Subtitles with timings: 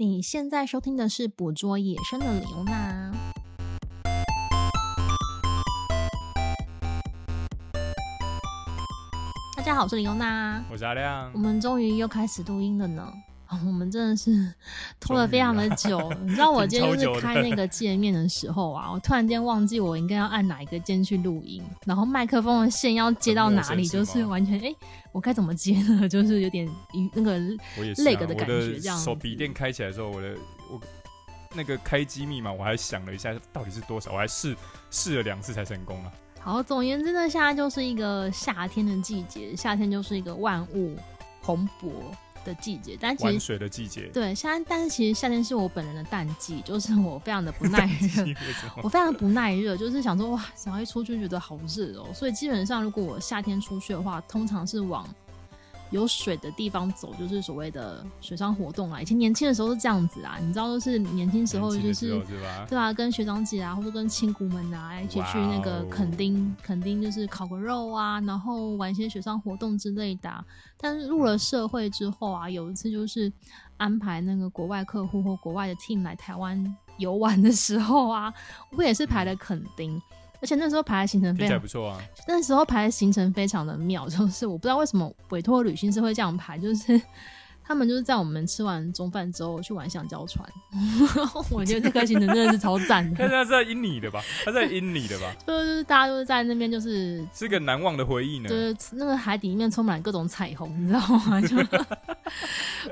[0.00, 3.10] 你现在收听的是《捕捉野生的李欧娜》。
[9.56, 13.12] 大家好，我是李欧娜，我是阿亮，我们终于又开始录音了呢。
[13.66, 14.52] 我们真的是
[15.00, 24.76] 拖了非常的久，你知道我 今天就是开那个界面的时候啊，我突然间忘记我应该要按哪一个键去录音，然后麦克风的线要接到哪里，就是完全哎、欸，
[25.12, 26.06] 我该怎么接呢？
[26.08, 26.68] 就是有点
[27.14, 27.38] 那个
[28.04, 28.98] 累个的感觉，这样。
[28.98, 30.36] 手笔电开起来的时候，我的
[30.70, 30.80] 我
[31.54, 34.12] 那个开机密码我还想了一下，到底是多少？
[34.12, 34.54] 我还试
[34.90, 36.12] 试了两次才成功啊。
[36.40, 40.96] 好，总而言之呢，现在就是一个夏天的季节，夏天就是一个万物
[41.42, 41.88] 蓬勃
[42.48, 48.24] 的季节，但其实玩水的季节，对，现在但是其实夏天是我本人的淡季，就是我非常的不耐热，
[48.82, 55.06] 我非常的不耐热，就是想说哇，想要一出去觉得好热哦，所以基本上如果我夏天出去的话，通常是往
[55.90, 59.00] 有水的地方走，就是所谓的水上活动啊。
[59.00, 62.22] 以前年轻的时候是这样子啊，你知道，都是年轻时候就是是
[62.68, 70.44] 对啊，跟学长姐啊，或者跟亲姑们啊一起去那个垦丁，垦丁就是烤个肉啊，然后玩一些水上活动之类的啊。
[70.80, 73.32] 但是入了社会之后啊，有一次就是
[73.78, 78.32] 安排那个国外客户或国外的 team 来台湾游玩的时候啊，
[78.76, 80.00] 我也是排了垦丁。
[80.40, 82.00] 而且那时候排的行程非常不错啊！
[82.26, 87.00] 那时候排的行程非常的妙，就是我不知道为什么委托旅行社会这样排，就是
[87.64, 90.48] 他们就是在我们吃完中饭之后去玩橡胶船，
[91.50, 93.28] 我觉得这个行程真的是超赞的。
[93.28, 94.22] 他是在阴你的吧？
[94.44, 95.34] 他在阴你的吧？
[95.46, 98.48] 就是大家都是在那边，就是是个难忘的回忆呢。
[98.48, 101.40] 就是那个海底里面充满各种彩虹，你知道吗？
[101.42, 101.56] 就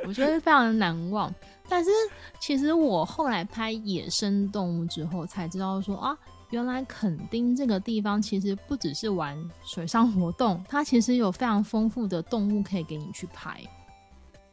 [0.06, 1.32] 我觉得非常的难忘。
[1.68, 1.90] 但是
[2.38, 6.16] 其实我后来拍野生动物之后，才知道说啊。
[6.50, 13.60] 原来垦丁这个地方其实不只是玩水上活动，它其实有非常丰富的动物可以给你去拍。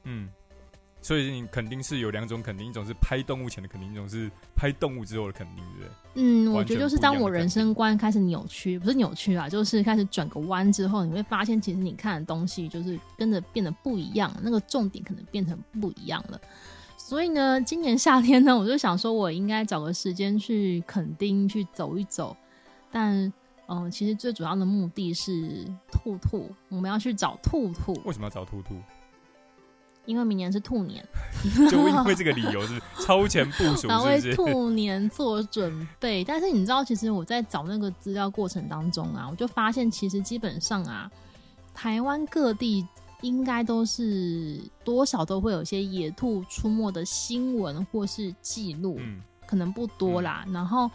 [0.04, 0.28] 嗯，
[1.02, 5.90] 所以你肯定是有两种肯定，一种是拍动物前的肯定，一种是拍动物之后的肯定，对不对？
[6.16, 16.42] 嗯，我觉得就是当我人生观开始扭曲，不是扭曲啊，就是开始转个弯之后，你会发现其实你看的东西就是跟着变得不一样，那个重点可能变成不一样了。
[17.14, 22.36] 所以呢，今年夏天呢，我就想说，我应该找个时间去垦丁去走一走。
[22.92, 23.14] 但，
[23.68, 27.94] 嗯、呃，其实最主要的目的是兔兔，我们要去找兔兔。
[28.04, 28.82] 为什么要找兔兔？
[30.06, 31.08] 因为明年是兔年，
[31.70, 36.24] 就因为这个理由是超前部署， 然后为兔年做准备。
[36.24, 41.12] 但是你知道，其实我在找那个资料过程当中啊，我就发现，其实基本上啊，
[41.76, 42.88] 台湾各地。
[43.24, 50.44] 应该都是多少都会有一些野兔出没的新闻或是记录，嗯，可能不多啦。
[50.46, 50.92] 嗯、然后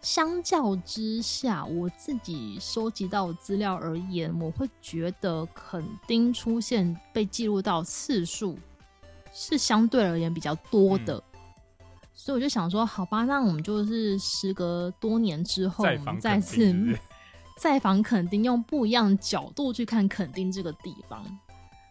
[0.00, 8.58] 相较之下，我自己收集到的资料而言，我会觉得垦丁出现被记录到次数
[9.34, 11.16] 是相对而言比较多的。
[11.16, 16.74] 嗯、所以我就想说，好吧，那我们就是时隔多年之后，我们再次
[17.60, 21.22] 再访肯丁，用不一样的角度去看肯丁这个地方。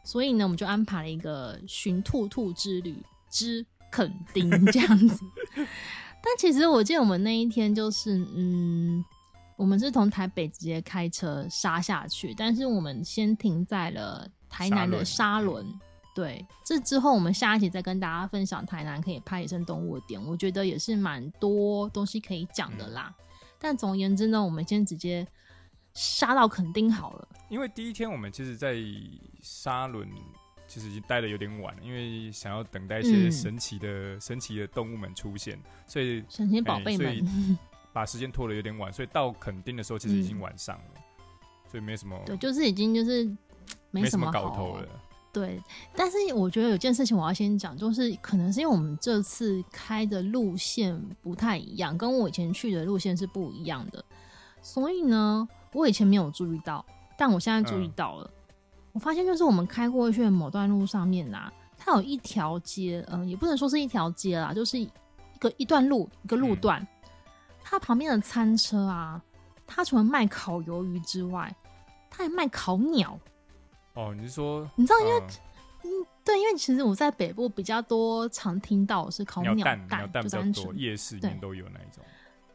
[0.06, 2.96] 所以呢，我们就安排了一个寻兔兔之旅
[3.30, 5.26] 之垦丁这样子。
[5.58, 9.04] 但其实我记得我们那一天就是，嗯，
[9.58, 15.66] 我们是从台北直接开车杀下去，但是我们先停在了台南的沙仑。
[16.16, 23.14] 对，这之后我们下一集再跟大家分享台南可以拍野生动物的点，我觉得也是蛮多东西可以讲的啦。
[23.20, 23.26] 嗯、
[23.60, 25.28] 但总而言之呢，我们先直接
[25.96, 27.28] 杀到垦丁好了。
[27.50, 28.76] 因为第一天我们其实，在
[29.42, 30.08] 沙轮
[30.68, 37.24] 其实已经待的有点晚了，因为想要等待一些神奇的、嗯、神奇的动物们出现，所以神奇宝贝们、欸，
[37.94, 41.02] 把时间拖的有点晚，所以到垦丁的时候其实已经晚上了，嗯、
[41.72, 43.36] 所以没什么，对，就是已经就是没什
[43.92, 44.88] 么，没什么搞头了。
[45.32, 45.62] 对，
[45.94, 54.04] 但是我觉得有件事情我要先讲，就是可能是因为我们这次开的路线不太一样，跟我以前去的路线是不一样的，
[54.62, 56.84] 所以呢，我以前没有注意到。
[57.18, 58.56] 但我现在注意到了，嗯、
[58.94, 64.90] 我发现就是我们开过去的某段路上面啊，它有一条街，嗯、呃，也不能说是一条街啦，就是一
[65.40, 66.88] 个一段路，一个路段，嗯、
[67.64, 69.22] 它旁边的餐车啊，
[69.66, 71.56] 它除了卖烤鱿鱼之外，
[72.10, 73.18] 它还卖烤鸟。
[73.94, 74.70] 哦，你是说？
[74.76, 75.22] 你知道，因为
[75.84, 75.90] 嗯，
[76.26, 82.04] 对，因为其实我在北部比较多，常听到是烤鸟蛋，鸟蛋比较多，夜市里面都有那一种。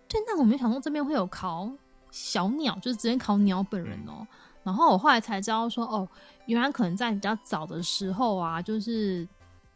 [0.06, 1.70] 对，那我没想到这边会有烤
[2.10, 4.26] 小鸟，就是直接考鸟本人哦、
[4.62, 6.08] 然后我后来才知道说，哦，
[6.46, 9.26] 原来可能在比较早的时候啊，就是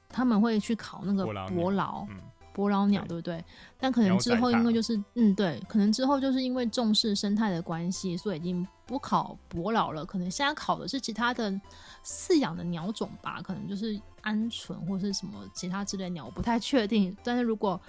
[0.08, 2.06] 他们会去考那个伯劳，
[2.52, 3.44] 伯劳鸟，对不对？
[3.78, 10.04] 但可能之后因为就是嗯，对，可能之后就是因为重视生态的关系，所以已经不考伯劳了。
[10.04, 11.50] 可能现在考的是其他的
[12.04, 17.16] 饲养的鸟种吧，可能就是鹌鹑或是什么其他之类鸟，我不太确定。
[17.24, 17.80] 但是如果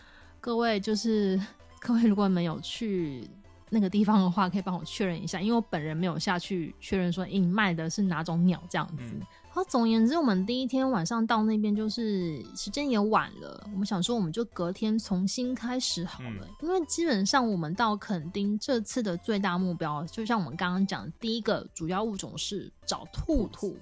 [0.42, 1.40] 各位就是
[1.80, 3.30] 各位如果没有去
[3.70, 9.04] 那个地方的话，可以帮我确认一下，因为我本人没有下去确认说，你卖的是哪种鸟这样子。
[9.04, 9.22] 嗯
[9.56, 13.66] 好，总而言之，我们第一天晚上到那边，就是时间也晚了。
[13.72, 16.30] 我们想说，我们就隔天重新开始好了。
[16.42, 23.78] 嗯、因为基本上我们到垦丁这次的最大目标，就像我们刚刚讲，第一个主要物种是找兔兔。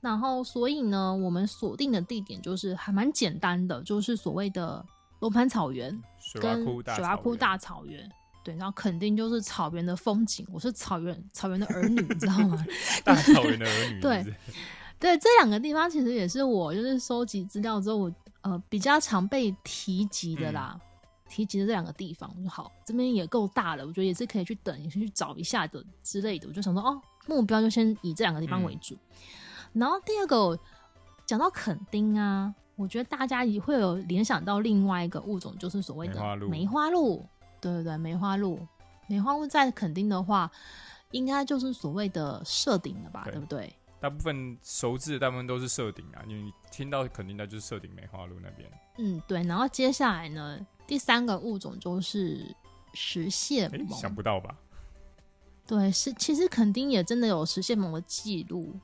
[0.00, 4.84] 然后，所以呢，我们锁定的地点就是还蛮简单的，就是所谓的
[5.20, 5.96] 罗盘草原
[6.40, 8.10] 跟水洼窟大草原。
[8.42, 10.46] 对，然后肯定就是草原的风景。
[10.50, 12.64] 我是草原草原的儿女，你知道吗？
[13.04, 14.00] 大草原的儿女。
[14.00, 14.24] 对。
[14.98, 20.80] 对，这两个地方其实也是我就是收集资料之后，我呃比较常被提及的啦，嗯、
[21.28, 22.32] 提及的这两个地方。
[22.48, 26.46] 好，这边也够大了，我觉得也是可以去等，也是去找一下的之类的。
[26.46, 28.94] 我就想说，哦，目标就先以这两个地方为主。
[28.94, 30.56] 嗯、然后第二个
[31.26, 37.26] 讲到垦丁啊，我觉得大家也会有联想到另外一个物种，就是所谓的梅花鹿。
[37.62, 38.60] 对对对，梅花鹿，
[39.06, 40.50] 梅花鹿在垦丁的话，
[41.12, 43.72] 应该就是所谓的设顶了吧，对，对不对？
[44.00, 48.68] 大部分熟知的大部分都是设顶啊，你听到肯定那就是设顶梅花鹿那边。
[48.98, 49.42] 嗯，对。
[49.44, 52.44] 然后接下来呢，第三个物种就是
[52.94, 53.88] 石蟹獴。
[53.94, 54.56] 想不到吧？
[55.64, 58.74] 对，是其实肯定也真的有石蟹獴的记录。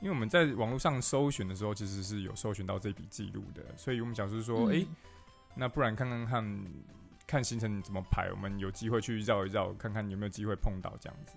[0.00, 4.88] 因为我们在网络上搜寻的时候，其实是有搜寻到这笔记录的，所以我们想是说，哎、嗯欸，
[5.54, 6.64] 那不然看看看
[7.32, 11.32] 看行程怎么排，我们有机会去绕一绕，看看有没有机会碰到这样子。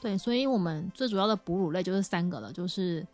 [0.00, 3.04] 对，所以我们最主要的哺乳类就是三个了，就是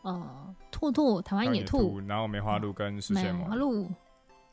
[0.00, 2.98] 呃，兔兔、台湾野兔，然后梅花鹿跟。
[3.10, 3.86] 梅花鹿，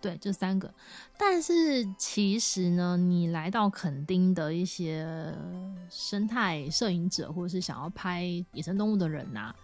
[0.01, 0.69] 对，这三个。
[1.17, 5.33] 但是其实呢，你来到垦丁的一些
[5.89, 9.55] 生态摄影者，或者是想要拍野生动物的人呐、啊，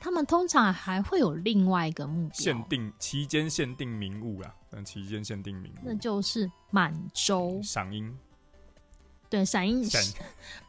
[0.00, 8.16] 他们通常还会有另外一个目标，限定期间限定名物啊，嗯，期间限定名物，那就是满洲赏樱。
[9.28, 9.88] 对，赏樱，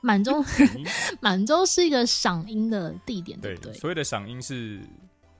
[0.01, 0.44] 满洲，
[1.19, 3.74] 满洲是一个赏樱的地点，对不对？
[3.74, 4.80] 所谓的赏樱是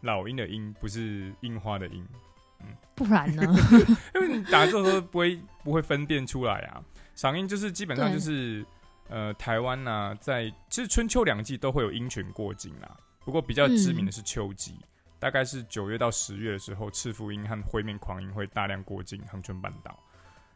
[0.02, 2.04] 老鹰的鹰，不是樱花的樱。
[2.62, 3.44] 嗯，不然呢？
[4.16, 6.82] 因为你打字的时候不会不会分辨出来啊。
[7.14, 8.66] 赏樱就是基本上就是
[9.08, 12.98] 呃，台湾呐、啊，在其实春秋两季都会有鹰群过境啊。
[13.24, 14.88] 不过比较知名的是秋季，嗯、
[15.20, 19.98] 大概是九月到十月的时候，赤腹鹰和灰面狂鹰会大量过境恒春半岛。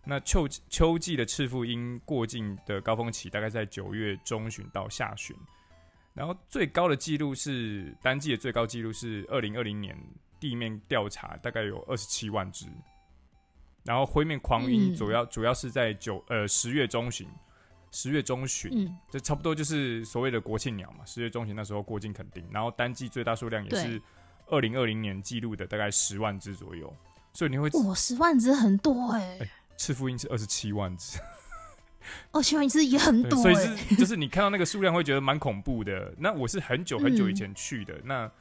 [0.03, 5.35] 那秋秋季的赤腹鹰过境的高峰期大概在九月中旬到下旬，
[6.13, 9.97] 然后最高的记录是单季的最高记录是二零二零年
[10.39, 12.67] 地面调查大概有二十七万只，
[13.83, 17.27] 然后灰面狂鹰主要、嗯、主要是在九呃十月中旬，
[17.95, 24.01] 十月中旬，这、嗯、差不多就是所谓的国庆鸟嘛，十月中旬那时候过境肯定，然后单季最大数量也是
[24.47, 26.93] 二零二零年记录的大概十万只左右，
[27.31, 29.39] 所以你会哇十万只很多哎、欸。
[29.39, 31.19] 欸赤腹鹰是二十七万只，
[32.31, 36.13] 二十七万只也很多，所以是就是你看到那个数量会觉得蛮恐怖的。
[36.17, 38.31] 那我是很久很久以前去的，嗯、那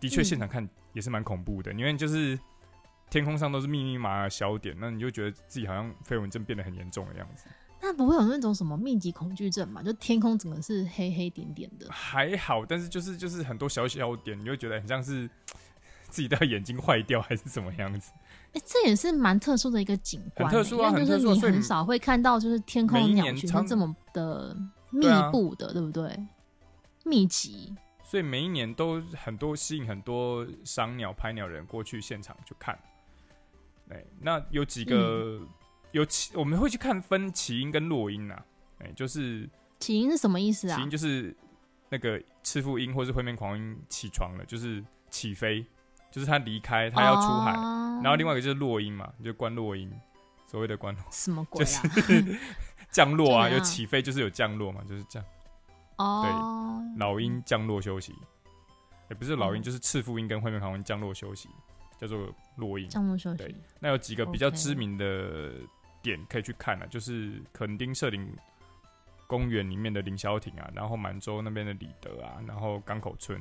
[0.00, 2.36] 的确现场看也是蛮恐怖的，因为就是
[3.10, 7.46] 天空上都是密密麻麻的小点，那你就觉得自己好像飞蚊症变得很严重的样子。
[7.80, 9.82] 那不会有那种什么密集恐惧症嘛？
[9.82, 15.28] 就天空整个是黑黑点点的，还好，但是就是就是很多小小点，你会觉得很像是
[16.08, 18.10] 自己的眼睛坏掉还是怎么样子。
[18.52, 24.56] 哎、欸，这也是蛮特殊的一个景观，很特殊啊，就是你很少会看到，就是天空鸟群是这么的
[24.90, 26.26] 密布的，对，啊、对不对？
[27.04, 32.76] 密集，所以每一年都很多吸引很多赏鸟拍鸟人过去现场去看。
[33.88, 35.48] 对，那有几个、嗯、
[35.92, 38.44] 有起，我们会去看分起因跟落鹰啊。
[38.78, 39.48] 哎，就是
[39.80, 40.76] 起因是什么意思啊？
[40.76, 41.34] 起因就是
[41.88, 45.64] 那个赤腹鹰或是灰面狂鹰起床了，就是起飞，
[46.10, 47.52] 就是它离开，它要出海。
[47.52, 49.90] 哦然后另外一个就是落鹰嘛，就关落鹰，
[50.46, 51.82] 所谓的关落什么鬼啊？
[51.94, 52.38] 就是
[52.92, 55.26] 降落啊，有起飞就是有降落嘛，就是这样。
[55.96, 58.14] 哦，对，老鹰降落休息，
[59.08, 61.48] 也不是老鹰，就是赤腹鹰跟灰面狂鹰降落休息，
[61.98, 62.86] 叫做落音。
[62.90, 63.38] 降落休息。
[63.38, 65.54] 对，那有几个比较知名的
[66.06, 68.26] 点可以去看啊，就是垦丁社林
[69.26, 73.40] 公园里面的凌霄亭啊，然后满洲那边的里德啊，然后港口村。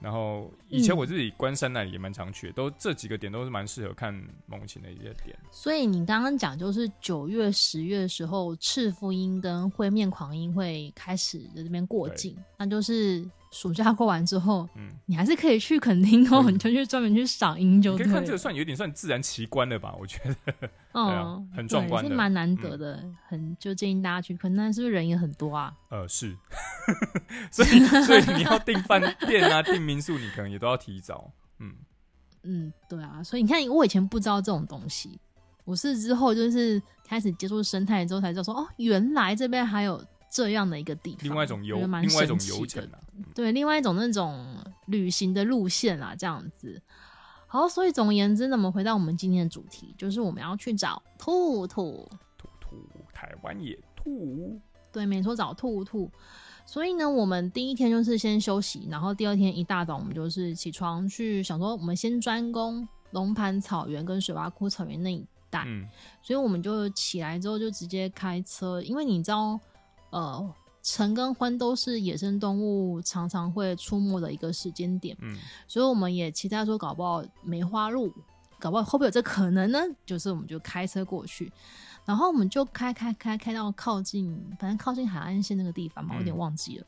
[0.00, 4.12] 然后以前我自己关山那里也蛮常去的，嗯、都这几个点都是蛮适合看
[4.46, 5.38] 猛禽的一些点。
[5.52, 18.06] 所以你刚刚讲就是九月、十月的时候，赤腹鹰跟灰面狂鹰会开始在这边过境，那就是暑假过完之后，嗯，你还是可以去垦丁哦，你就去专门去赏樱就对。
[18.06, 19.94] 你可以看这个算有点算自然奇观了吧？
[20.00, 24.34] 我觉得，嗯， 啊、很壮观的，是蛮难得的，嗯、很就建议大家去。
[24.34, 25.72] 可能是不是人也很多啊？
[25.90, 26.34] 呃，是，
[27.52, 31.30] 所以所以你要订饭店啊， 订民宿，你可能也都要提早。
[31.58, 31.74] 嗯
[32.44, 35.20] 嗯，对啊，所以你看，我以前不知道这种东西，
[35.64, 40.02] 我是之后就是开始接触生态之后才知道说，哦，原来这边还有。
[40.32, 42.98] 这样的一个地方，另外一种游，另外一种游程啊，
[43.34, 44.42] 对，另外一种那种
[44.86, 46.80] 旅行的路线啊，这样子。
[47.46, 52.08] 好，所以总而言之，那么回到我们今天的主题，就是我们要去找兔兔，
[52.38, 52.76] 兔兔，
[53.12, 54.58] 台湾野兔。
[54.90, 56.10] 对，没错，找兔兔。
[56.64, 65.64] 所以呢，我们第一天就是先休息，然后第二天一大早，我们就是起床去想说，我们先专攻龙盘草原跟水洼窟草原那一带。
[65.66, 65.86] 嗯，
[66.22, 69.60] 所以我们就起来之后就直接开车，因为你知道。
[70.12, 78.12] 呃，晨跟昏都是野生动物常常会出没的一个时间点，嗯，所以我们也期待说，搞不好梅花鹿，
[78.58, 79.78] 搞不好会不会有这可能呢？
[80.04, 81.50] 就是我们就开车过去，
[82.04, 86.86] 然后我们就开开开开到靠近，反正靠近海岸线那个地方嘛，我有点忘记了。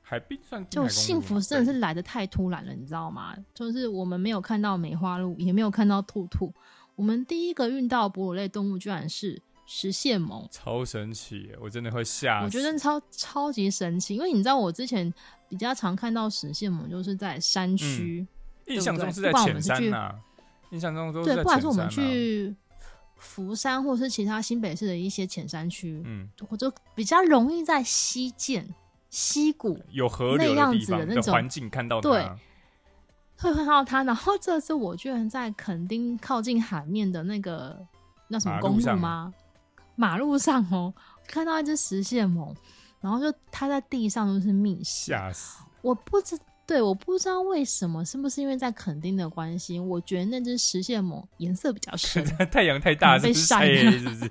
[0.00, 3.36] 海滨算就幸福真的是来的太突然了，你知道吗？
[3.52, 6.52] 就是我们没有看到梅花鹿，也没有看到兔兔，
[6.94, 9.42] 我们第一个遇到哺乳类动物居然是。
[9.72, 12.42] 食蟹獴超神奇，我真的会吓。
[12.42, 15.14] 我觉得超超级神奇，因为你知道我之前
[15.48, 18.26] 比较常看到实现盟，就是在山区、
[18.66, 19.80] 嗯，印象中是在浅山。
[20.70, 22.52] 印象中都是在浅山、啊、对，不管是我们去
[23.16, 28.68] 福山或是其他新北市的一些浅山区，嗯，我就比较容易在西涧、
[29.08, 32.28] 溪谷有河流那样子的那种环境看到它，对，
[33.36, 34.02] 会看到它。
[34.02, 37.78] 然后这次我居然在垦丁靠近海面的那个
[38.26, 39.32] 那什么公路吗？
[40.00, 40.94] 马路上哦，
[41.28, 42.54] 看到一只食蟹獴，
[43.02, 45.58] 然后就它在地上都是觅食，吓死！
[45.82, 49.78] 我不知对，我不知道为什么，是不是因为在垦丁的关系？
[49.78, 54.30] 我觉得那只食蟹獴颜色比较深， 太阳太大是被晒了，是不是？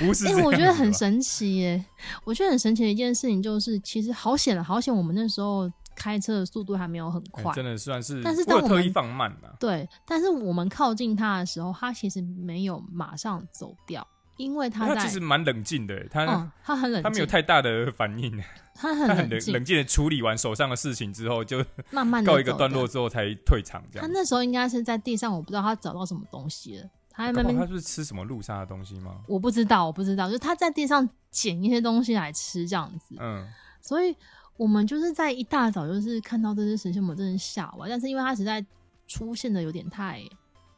[0.06, 1.84] 不是，因为我觉得很神奇耶！
[2.24, 4.92] 我觉得很神奇的一件事情就是，其实好险了，好险！
[4.92, 14.04] 我们那时候开车的速度还没有很快，欸、真的算是，但是当我们特意放慢了，对，但是我们靠近它的时候，它其实没有马上走掉。
[14.40, 18.42] 因为他他其实蛮冷静的，他、嗯、他很冷静，他没有太大的反应，
[18.74, 23.82] 他很冷静，冷静的处理完手上的事情之后，就慢慢告一个段落之后才退场。
[23.92, 26.88] 这样，他那时候应该是在地上，我不知道他找到什么东西了。
[27.10, 29.16] 他在那边，他是不是吃什么路上的东西吗？
[29.28, 33.16] 我不知道，我不知道，就是他在地上捡一些东西来吃这样子。
[33.18, 33.46] 嗯，
[33.82, 34.16] 所以
[34.56, 37.90] 我们就是在一大早就是看到这只食蟹獴，真的吓完。
[37.90, 38.64] 但是因为他实在
[39.06, 40.22] 出现的有点太。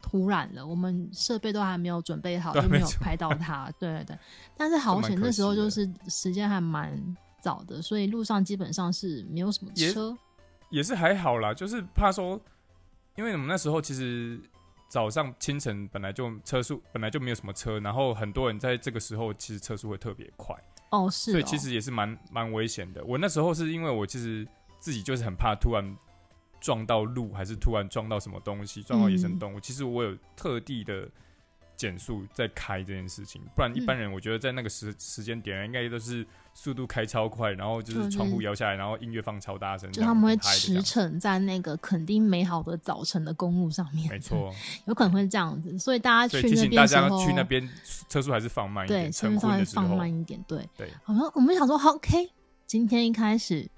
[0.02, 3.73] 突然了，我们设备都还没有准备好，就没有拍到它。
[3.78, 4.18] 对对对，
[4.56, 7.00] 但是好险，那时候就是时间还蛮
[7.40, 10.14] 早的，所以路上基本上是没有什么车，
[10.68, 11.54] 也，也是还好啦。
[11.54, 12.38] 就是怕说，
[13.14, 14.38] 因为我们那时候其实
[14.88, 20.54] 早上清晨本来就车速本来就没有什么车，然后很多人在这个时候其实车速会特别快
[20.90, 23.02] 哦，是哦，所以其实也是蛮蛮危险的。
[23.04, 24.47] 我那时候是因为我其实
[24.80, 25.97] 自己就是很怕突然。
[26.62, 29.59] 撞到路，还是突然撞到什么东西，撞到野生动物？
[29.59, 31.09] 嗯、其实我有特地的
[31.76, 44.09] 减速在开这件事情，不然一般人我觉得在那个时时间点应该都是速度开超快，然后就是窗户摇下来，然后音乐放超大声，就他们会驰骋在那个肯定美好的早晨的公路上面。
[44.09, 44.54] 没错，
[44.87, 47.69] 有可能会这样子，所以大家去那边，大家去那边
[48.09, 50.88] 车速还是放慢一点，对，车速还是放慢一点，对对。
[51.02, 52.31] 好像我们想说，好，OK，
[52.69, 53.69] 今天一开始。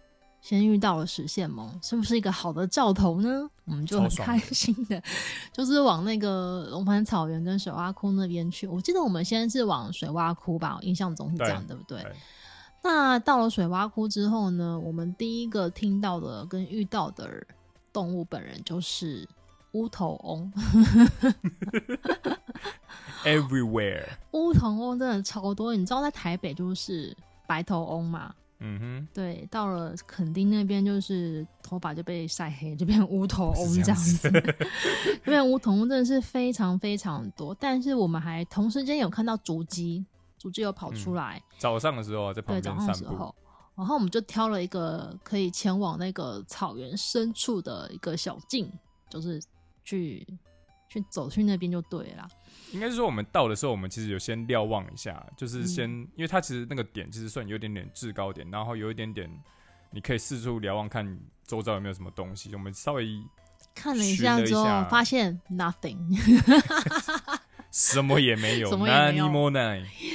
[0.45, 3.49] 先遇到了食蟹獴，是不是一个好的兆头呢？
[3.65, 5.03] 我们就很开心的，
[5.51, 8.67] 就是往那个龙盘草原跟水洼窟那边去。
[8.67, 12.13] 我记得我们先是往水洼窟吧，我印象中是这样，对，对不对，对？
[12.83, 17.43] 那到了水洼窟之后呢，我们第一个听到的跟遇到的
[17.91, 19.27] 动物本人就是
[19.73, 20.53] 乌头翁。
[23.25, 25.75] Everywhere，乌头翁真的超多。
[25.75, 28.35] 你知道在台北就是白头翁嘛？
[28.61, 34.29] 嗯哼，对，到了垦丁那边，就是头发就被晒黑，就变乌头翁这样子。
[35.27, 40.05] 因为 乌头翁真的是非常非常多，但是我们还同时间有看到竹鸡，
[40.39, 41.39] 竹鸡有跑出来。
[41.39, 42.81] 嗯、早上的时候在旁边散步。
[42.81, 43.35] 对，早上的时候，
[43.75, 48.71] 然后我们就挑了一个可以前往那个草原深处的一个小径，
[49.11, 49.43] 就是
[49.85, 50.27] 去。
[50.95, 52.29] 去走去那边就对了。
[52.73, 59.29] 应该是说，我们到的时候，我们其实有先瞭望一下，就是先，嗯、因为它其实那个点其实算有点点制高点，然后有一点点，
[59.91, 62.55] 你可以四处瞭望，看周遭有没有什么东西。
[62.55, 63.09] 我们稍微
[63.75, 65.99] 看了一下之后，发现 nothing，
[67.71, 69.29] 什么也没有，什么也没有。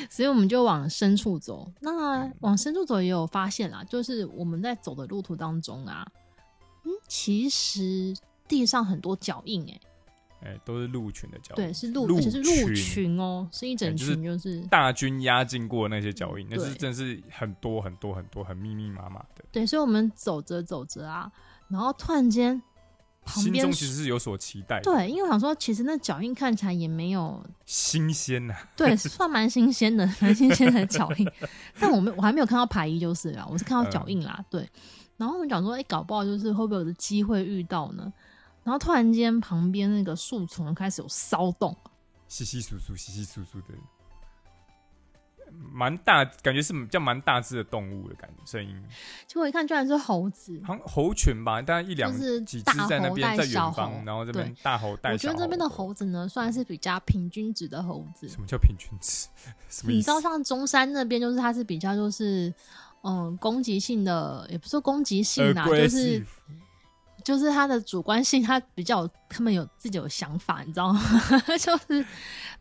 [0.10, 1.70] 所以我们就往深处走。
[1.82, 6.06] 那往深处走也有发现啦，就是我们在走的路途当中啊，
[6.84, 8.14] 嗯其实
[8.48, 9.80] 地上很多脚印，哎，
[10.44, 19.44] 哎，都是鹿群的脚印，对，是鹿，而且是鹿群哦，是一整群，就是大军压境过那些脚印，那是真是很多很多很多，很密密麻麻的。
[19.52, 21.32] 对，所以我们走着走着啊，
[21.68, 22.62] 然后突然间。
[23.26, 31.30] 旁边心中其实是有所期待，对，因为我想说，其实那脚印看起来也没有新鲜呐、啊，对，算蛮新鲜的，蛮新鲜的脚印。
[31.80, 34.70] 但我们我还没有看到排遗就是了，我是看到脚印啦，嗯、对。
[35.18, 38.12] 然后我们讲说，哎、欸，搞不好就是会不会有的机会遇到呢？
[38.70, 41.76] 然后突然间旁边那个树丛开始有骚动，
[42.28, 43.74] 稀稀疏疏，稀稀疏疏的。
[45.74, 48.80] 蛮大，感觉是叫蛮大只的动物的感觉，声音。
[49.26, 52.40] 结果一看，居然是猴子，好像猴群吧，大概一两只
[52.88, 55.14] 在那边，在远方，然后这边大猴带。
[55.14, 58.30] 我觉得这边的猴子呢，算是比较平均值的猴子。
[58.30, 59.28] 什么叫平均值？
[59.68, 59.98] 什么意思？
[59.98, 62.54] 你知道像中山那边，就是它是比较就是
[63.02, 66.24] 嗯攻击性的，也不是说攻击性啊，就是。
[67.24, 71.02] 就是他的主观性，他比较他们有自己有想法，你知道吗？
[71.60, 72.06] 就是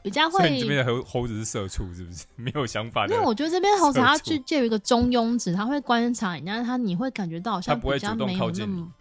[0.03, 0.59] 比较会。
[0.61, 3.07] 这边的猴猴子是社畜，是不是 没有想法？
[3.07, 8.93] 因为我觉得这边猴子它具介于一个中庸值，他会观察你，但是他你会感觉到好像比较没有那么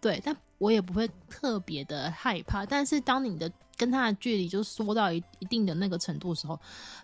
[0.00, 2.64] 对，但我也不会特别的害怕。
[2.64, 6.58] 但是当你的跟他的距离就缩到一一定的那个程度的时候，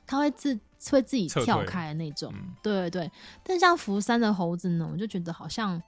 [0.07, 0.59] 他会自
[0.91, 2.33] 会自己跳开的那种。
[2.35, 5.83] 嗯、对对对，但像福山的猴子呢，我就觉得好像。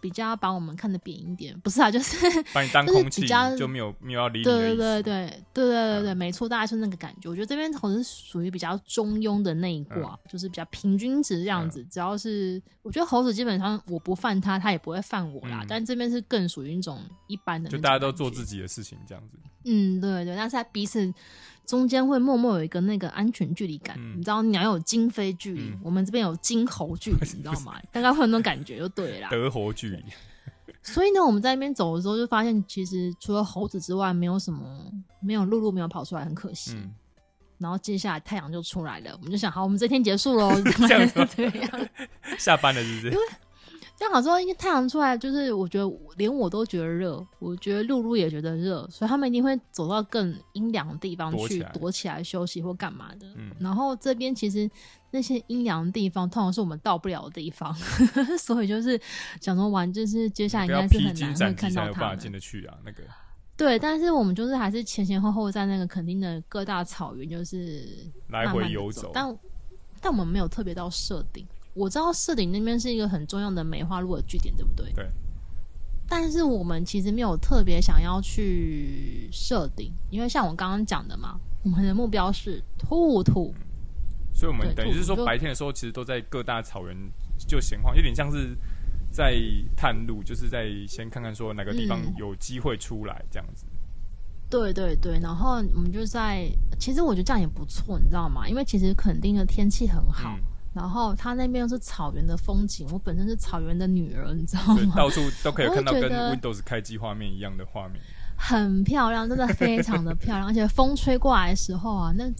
[0.00, 2.16] 比较把我们看得扁一点，不是啊，就是
[2.54, 3.26] 把你当空气，
[3.56, 4.44] 就没有没有要理你。
[4.44, 7.28] 对对对对对对对对，没错，大概是那个感觉。
[7.28, 11.82] 我觉得这边好像是属于比较中庸的那一卦，嗯、就是比较平均值这样子。
[11.82, 15.60] 嗯、只要是我觉得猴子基本上我不犯他，他也不会犯我啦。
[15.62, 19.38] 嗯、但这边是更属于一种一般的，就大家都做自己的事情这样子。
[19.64, 21.12] 嗯，对对，但是他彼此。
[21.68, 27.78] 中间会默默有一个那个安全距离感，嗯、你知道，你要有金飞距离，嗯、我们这边有金猴距离，你知道吗？
[27.92, 29.28] 大概会有那种感觉就对了。
[29.30, 30.02] 德猴距离。
[30.82, 36.72] 所以呢，我们在那边走的时候就发现，其实除了猴子之外，没有什么，没有鹿鹿没有跑出来，很可惜。
[36.74, 36.90] 嗯、
[37.58, 40.50] 然后接下来太阳就出来了，我们就想，好，我们这天结束喽，
[40.88, 41.88] 这样
[42.38, 43.10] 下班了是不是？
[43.10, 43.18] 这
[44.04, 53.26] 样好说，因为太阳出来，就是我觉得连我都觉得热，我觉得露露也觉得热，所以他们一定会走到更阴凉的地方去躲起来休息或干嘛的。
[53.36, 54.70] 嗯、然后这边其实
[55.10, 57.74] 那些阴凉的地方，通常是我们到不了的地方，
[58.38, 59.00] 所以就是
[59.40, 62.78] 想说玩，就是接下来应该是很难会看到他们进得去啊。
[62.84, 63.02] 那个
[63.56, 67.88] 对，但是我们就是还是前前后后在那个垦丁的各大草原，就是
[68.28, 69.38] 来回游走，但
[70.00, 71.44] 但我们没有特别到设定。
[71.78, 74.92] 我知道设顶那边是一个很重要的梅花鹿的据点，对不对？
[74.92, 75.08] 对。
[76.10, 83.54] 但是我们其实没有特别想要去设定，因为像我刚刚讲的嘛，我们的目标是兔兔。
[83.58, 83.66] 嗯、
[84.32, 86.96] 所以，我们等于是说，白天的时候其实都在各大草原
[87.46, 88.56] 就闲晃，有点像是
[89.10, 89.38] 在
[89.76, 93.66] 探路，就是在先看看说哪个地方有机会出来这样子。
[93.66, 93.78] 嗯、
[94.48, 98.48] 对对对，然后我们就在，其实我觉得这样也不错，你知道吗？
[98.48, 100.34] 因为其实垦丁的天气很好。
[100.38, 100.42] 嗯
[100.78, 104.94] 然后它那边又是草原的风景，我本身是草原的女儿，你知道吗？
[104.94, 108.00] 到处都可以看到跟 Windows 开机画面一样的画面，
[108.36, 110.46] 很漂亮，真的非常的漂亮。
[110.48, 112.30] 而且风吹过来的时候啊，那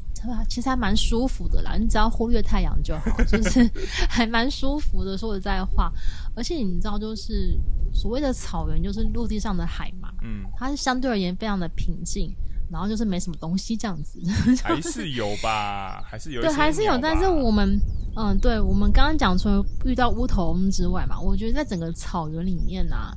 [0.48, 1.74] 其实还蛮舒服的啦。
[1.77, 3.68] 你只要忽略太阳就好，就是
[4.09, 5.18] 还蛮舒服的。
[5.18, 5.92] 说实在话，
[6.37, 7.59] 而且你知道，就是
[7.92, 12.33] 所谓的草原，就是陆地上的海嘛，嗯，它是相对而言非常的平静。
[12.70, 14.20] 然后就是没什么东西这样子，
[14.62, 16.98] 还是有吧，还是有对，还是有。
[16.98, 17.81] 但是我们，
[18.16, 23.16] 嗯，对，我们刚刚讲除了遇到乌头翁之外嘛，我觉得在整个草原里面啊，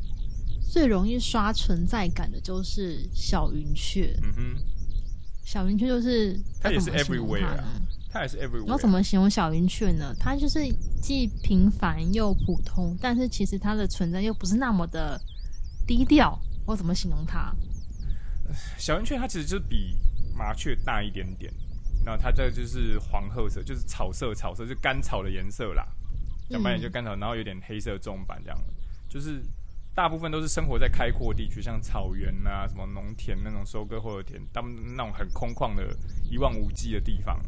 [0.72, 4.18] 最容易刷存在感的就是小云雀。
[4.24, 4.64] 嗯哼，
[5.44, 7.64] 小云雀就是它也是 everywhere 啊，
[8.10, 8.66] 它也是 everywhere。
[8.66, 10.16] 然后怎么形容小云雀呢？
[10.20, 10.66] 它就是
[11.02, 15.20] 既平凡又普通，但是其实它的存在又不是那么的
[15.86, 16.40] 低调。
[16.66, 17.54] 我怎么形容它？
[18.78, 19.98] 小云雀它其实就是比
[20.36, 21.52] 麻雀大一点点，
[22.06, 25.88] 然后它这就是黄褐色，就是草色，草色就干草的颜色啦。
[26.50, 28.60] 讲白点就干草，然后有点黑色重斑这样，
[29.10, 29.42] 就是
[29.94, 35.96] 大部分都是生活在开阔地区，像草原啊、什么农田那种收割后的田，他们那种很空旷的
[36.30, 37.40] 一望无际的地方。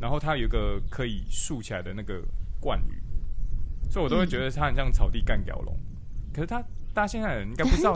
[0.00, 2.22] 然后它有一个可以竖起来的那个
[2.58, 3.00] 冠羽，
[3.90, 5.78] 所以我都会觉得它很像草地干蛟龙。
[6.32, 6.62] 可是它。
[6.94, 7.92] 大家现在人应该不知道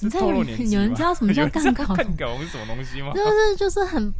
[0.00, 1.96] 你猜有人知道什么叫干蛟龙？
[1.96, 3.12] 干蛟龙是什么东西吗？
[3.12, 4.12] 就是就是很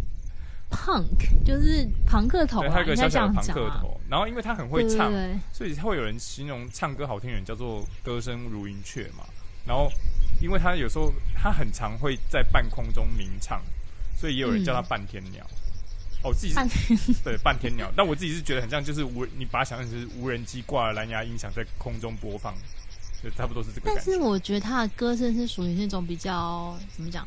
[0.69, 4.01] punk，就是朋克头，他有个小小的朋克头。
[4.11, 5.13] 然后因为他很会唱，
[5.53, 9.25] 所以会有人形容唱歌好听的人叫做歌声如云雀嘛。
[9.65, 9.89] 然后
[10.41, 13.63] 因为他有时候他很常会在半空中鸣唱，
[14.17, 15.47] 所以也有人叫他半天鸟。
[16.25, 16.55] 哦，自己
[16.97, 22.55] 是对半天鸟，但我自己是觉得很像，就是无你把它想象成是无人机挂了蓝牙音响在空中播放。
[23.23, 23.83] 就差不多是这个。
[23.85, 27.27] 但是我觉得他的歌声是属于那种比较怎么讲，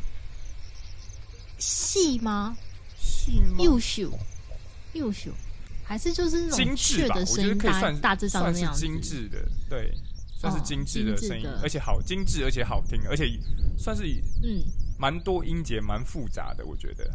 [1.58, 2.56] 细吗？
[2.98, 3.58] 细吗？
[3.60, 4.12] 优秀，
[4.94, 5.32] 优秀，
[5.84, 7.16] 还是就是那种精致吧？
[7.16, 7.58] 的声音，
[8.02, 9.94] 大致上算是精致的，对，
[10.38, 13.40] 算是精致的声音，哦、而且好精致，而且好听，而且
[13.78, 14.04] 算是
[14.44, 14.64] 嗯，
[15.00, 17.10] 蛮多音节，蛮复杂的，我觉得。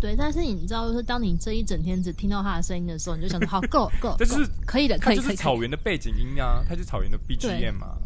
[0.00, 5.16] 对，但是你知道，就是当你这一整天只听到他的声音的时候，你就想说好够够， 这就是可以的，可以。
[5.16, 7.98] 就是草原的背景音啊，它就是草原的 BGM 嘛。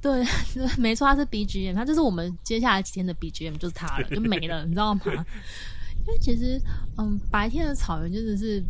[0.00, 5.00] 对， 对，没错，它是 BGM，它就是我们接下来几天的 BGM，就是它了，就没了， 你知道吗？
[6.06, 6.60] 因为其实，
[6.98, 8.62] 嗯，白天的草原真的是，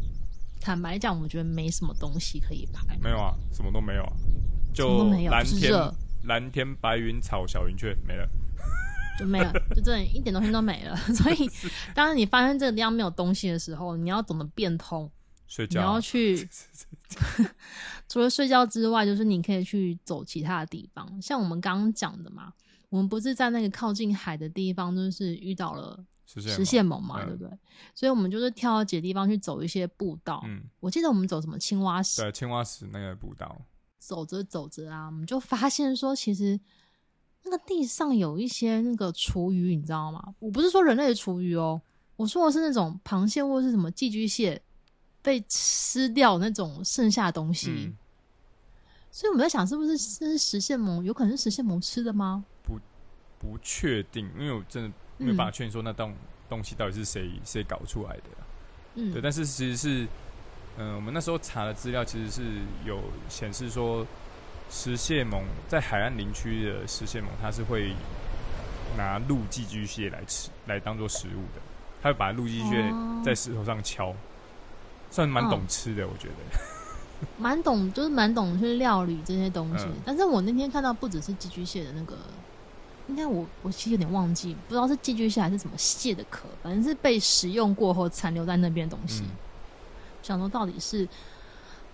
[0.61, 2.97] 坦白讲，我觉得没什么东西可以拍。
[3.03, 4.13] 没有啊，什么都没有啊，
[4.73, 5.73] 就蓝天、
[6.25, 8.27] 蓝天、白云、草、小云雀没了。
[9.19, 10.97] 就没了，就真的一点东西都没了。
[11.15, 11.51] 所以，
[11.95, 15.11] 当你发现这个地方没有东西的时候，你要懂得变通。
[15.47, 15.81] 睡觉。
[15.81, 16.49] 你要去，
[18.09, 21.23] 除了睡觉之外，就是你可以去走其他的地方。
[21.23, 22.53] 像我们刚刚讲的嘛，
[22.89, 27.49] 我们不是在那个靠近海的地方，就是遇到了食蟹獴嘛，对不对？
[27.95, 30.43] 所以我们就是挑几个地方去走一些步道。
[30.47, 33.57] 嗯，我记得我们走什么青蛙石，对，青蛙石那个步道。
[34.01, 36.59] 走着走着啊，我们就发现说，其实。
[37.49, 40.35] 那个地上有一些那个厨余，你知道吗？
[40.41, 41.81] 我不是说人类的厨余哦，
[42.17, 44.61] 我说的是那种螃蟹或是什么寄居蟹
[45.23, 47.71] 被吃掉那种剩下的东西。
[47.71, 47.97] 嗯、
[49.13, 51.05] 所以我们在想，是不是这是食蟹獴？
[51.05, 52.45] 有可能是食蟹獴吃的吗？
[52.65, 52.81] 不，
[53.39, 56.13] 不确定，因为我真的没有办法确定说那东
[56.49, 58.23] 东西到底是谁谁搞出来的。
[58.97, 60.05] 嗯，对，但是其实是，
[60.79, 62.43] 嗯、呃，我们那时候查的资料其实是
[62.85, 64.05] 有显示说。
[64.69, 67.95] 食蟹獴在海岸林区的石蟹獴，它是会
[68.97, 71.63] 拿陆寄居蟹来吃，来当做食物的。
[72.03, 74.15] 它会把陆寄居蟹在石头上敲，
[75.11, 76.35] 算蛮懂吃的，我觉得。
[77.39, 79.85] 蛮懂，就是蛮懂去料理这些东西。
[79.85, 82.17] 嗯、但是我那天看到不只是寄居蟹的那个，
[83.09, 89.23] 应该我我其实有点忘记，不知道是寄居蟹还是什么蟹的壳，反正是被食用过后残留在那边的东西。
[89.23, 89.31] 嗯、
[90.23, 91.09] 想说到底是。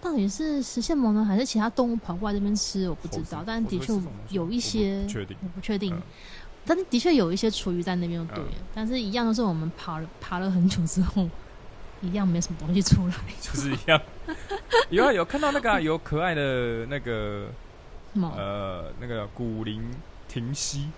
[0.03, 2.89] 到底是食蟹獴呢，还是其他动物跑过来这边吃？
[2.89, 3.93] 我不知道，但的确
[4.31, 5.95] 有一些，我不确定，我不确定。
[5.95, 6.03] 嗯、
[6.67, 8.51] 但是的确有一些厨余在那边，就对了。
[8.51, 11.29] 嗯、但是一样都是我们爬了爬了很久之后，
[12.03, 14.01] 一样没什么东西出来， 就是一样。
[14.91, 17.47] 有啊，有看到那个、啊、 有可爱的那个
[18.13, 19.83] 什么呃那个古灵
[20.27, 20.89] 停息，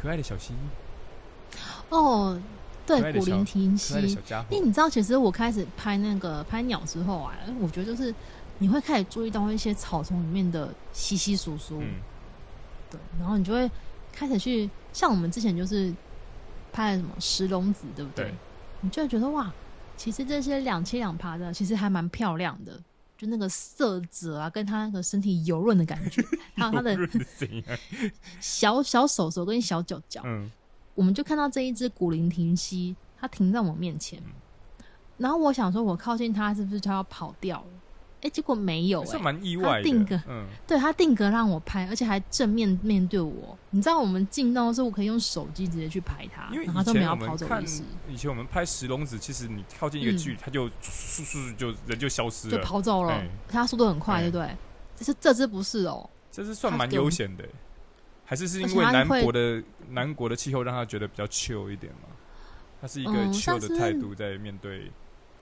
[0.00, 0.54] 可爱的小溪
[1.90, 2.40] 哦。
[2.86, 3.94] 对，古灵亭溪。
[4.50, 8.14] 因为你知道，其实我开始拍那个拍鸟之后啊，我觉得就是
[8.58, 11.80] 你会开始注意到一些草丛里面的稀稀疏疏。
[11.80, 11.94] 嗯、
[12.90, 13.70] 对，然后你就会
[14.12, 15.92] 开始去，像我们之前就是
[16.72, 18.26] 拍了什么石龙子，对不对？
[18.26, 18.34] 对，
[18.82, 19.52] 你就会觉得哇，
[19.96, 22.78] 其实这些两栖两爬的，其实还蛮漂亮的，
[23.16, 26.22] 就那个色泽啊，跟它那个身体油润的感觉，
[26.54, 26.96] 还有它的
[28.40, 30.20] 小小手手跟小脚脚。
[30.24, 30.50] 嗯
[30.94, 34.22] 我们就看到这一只古灵停息，它停在我面前，
[35.18, 37.66] 然后我想说，我靠近它是不是就要跑掉了？
[38.22, 39.82] 哎，结果没有、是蛮意外的。
[39.82, 43.54] 定格，嗯，对，它定格让我拍，而且还正面面对我。
[43.68, 47.82] 你知道，我们进到的时候，我可以用手机直接去拍它，因为它都没有跑走的意思。
[48.08, 53.22] 以前我们拍石龙子，其实你靠近一个距离，它就速速就人就消失了，就跑走了。
[53.46, 54.56] 它速度很快，对不对？
[54.96, 57.44] 这是这只不是哦，这只算蛮悠闲的。
[58.24, 62.08] 还是是因为南国的南国的气候让他觉得比较 chill 一点嘛？
[62.80, 64.90] 他是一个 chill 的态度在面对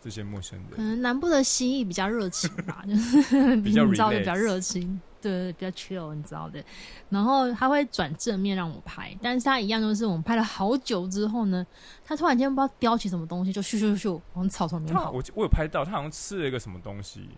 [0.01, 0.71] 这些陌生人。
[0.71, 6.62] 可能南部的蜥蜴比较热情吧， 就是比较你知道的比较热情，对，比较 chill，你知道的。
[7.09, 11.66] 然后他会转正面让我拍，但是他一样就是我们拍了好久之后呢，
[12.05, 15.11] 他突然间不知道叼起什么东西，就咻咻咻往草丛里面跑。
[15.11, 17.29] 我我有拍到，他好像吃了一个什么东西，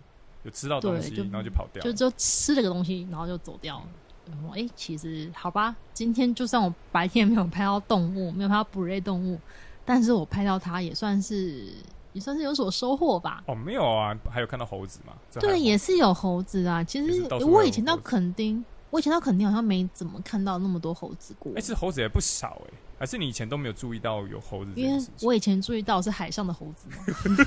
[0.43, 3.87] 有吃到东西，然后就跑掉，就就吃了个东西，然后就走掉了。
[4.53, 9.39] 哎、欸，其实好吧，今天就算我白天没有拍到动物，没有拍到哺乳类动物，
[9.83, 11.73] 但是我拍到它也算是
[12.13, 13.43] 也算是有所收获吧。
[13.47, 15.13] 哦，没有啊，还有看到猴子嘛？
[15.39, 16.83] 对，也是有猴子啊。
[16.83, 21.51] 其实我以前到垦丁，我以前到垦丁好像没怎么看到那么多猴子过。
[21.53, 24.71] 哎、欸，是猴子也不少哎、欸，还是你以前都没有注意到有猴子？
[24.75, 26.87] 因为我以前注意到是海上的猴子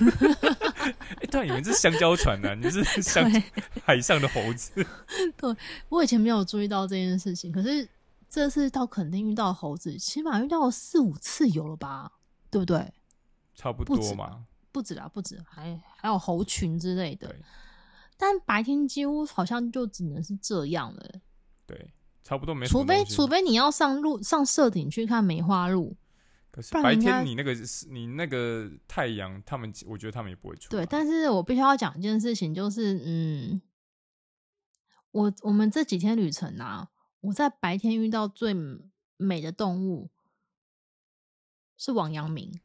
[0.78, 2.54] 哎， 对，你们是香蕉船呢、啊？
[2.54, 3.42] 你是 香对
[3.84, 4.72] 海上的猴子？
[5.36, 5.56] 对，
[5.88, 7.88] 我以前没有注意到这件事情，可是
[8.28, 12.12] 这次到垦丁遇到猴子，起码遇到了四五次有了吧？
[12.50, 12.92] 对不对？
[13.54, 17.34] 差不多嘛，不止啦，不止，还还有猴群之类的。
[18.16, 21.10] 但白天几乎好像就只能是这样了。
[21.66, 22.66] 对，差不多没。
[22.66, 25.96] 除非除非你要上路上社顶去看梅花鹿。
[26.50, 27.54] 可是白天你那个
[27.90, 30.70] 你那个太阳，他们我觉得他们也不会出。
[30.70, 33.60] 对，但是我必须要讲一件事情，就是嗯，
[35.12, 36.88] 我我们这几天旅程啊，
[37.20, 38.54] 我在白天遇到最
[39.16, 40.10] 美的动物
[41.76, 42.60] 是王阳明。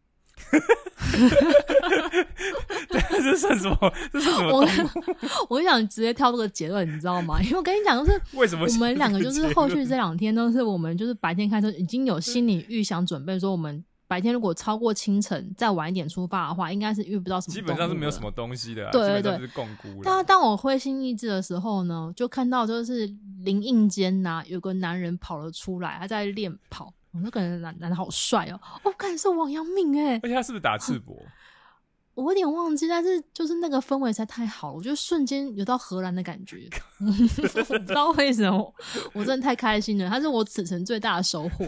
[3.23, 3.93] 这算什么？
[4.11, 4.59] 这是什么？
[4.59, 4.67] 我
[5.57, 7.41] 我想直接跳这个结论，你知道吗？
[7.41, 17.53] 因为我跟你讲，就是为什么我们两个就是后续这两天都是我们就是白天开车已经有心理预想准备，说我们白天如果超过清晨再晚一点出发的话，应该是遇不到什么。
[17.53, 19.49] 基本上是没有什么东西的，对对对，
[20.03, 23.09] 但当我灰心意志的时候呢，就看到就是
[23.43, 26.93] 林荫间呐，有个男人跑了出来，他在练跑。
[27.13, 31.15] 我那个人男男的好帅哦，我感觉是王阳明哎，而且他是不是打赤膊？
[32.15, 36.69] 我有点忘记，但是就是那个氛围实在太好了，我觉得瞬间有到荷兰的感觉。
[37.01, 38.75] 我不知道为什么，
[39.13, 41.65] 我真的太开心了，他是我此程最大的收获。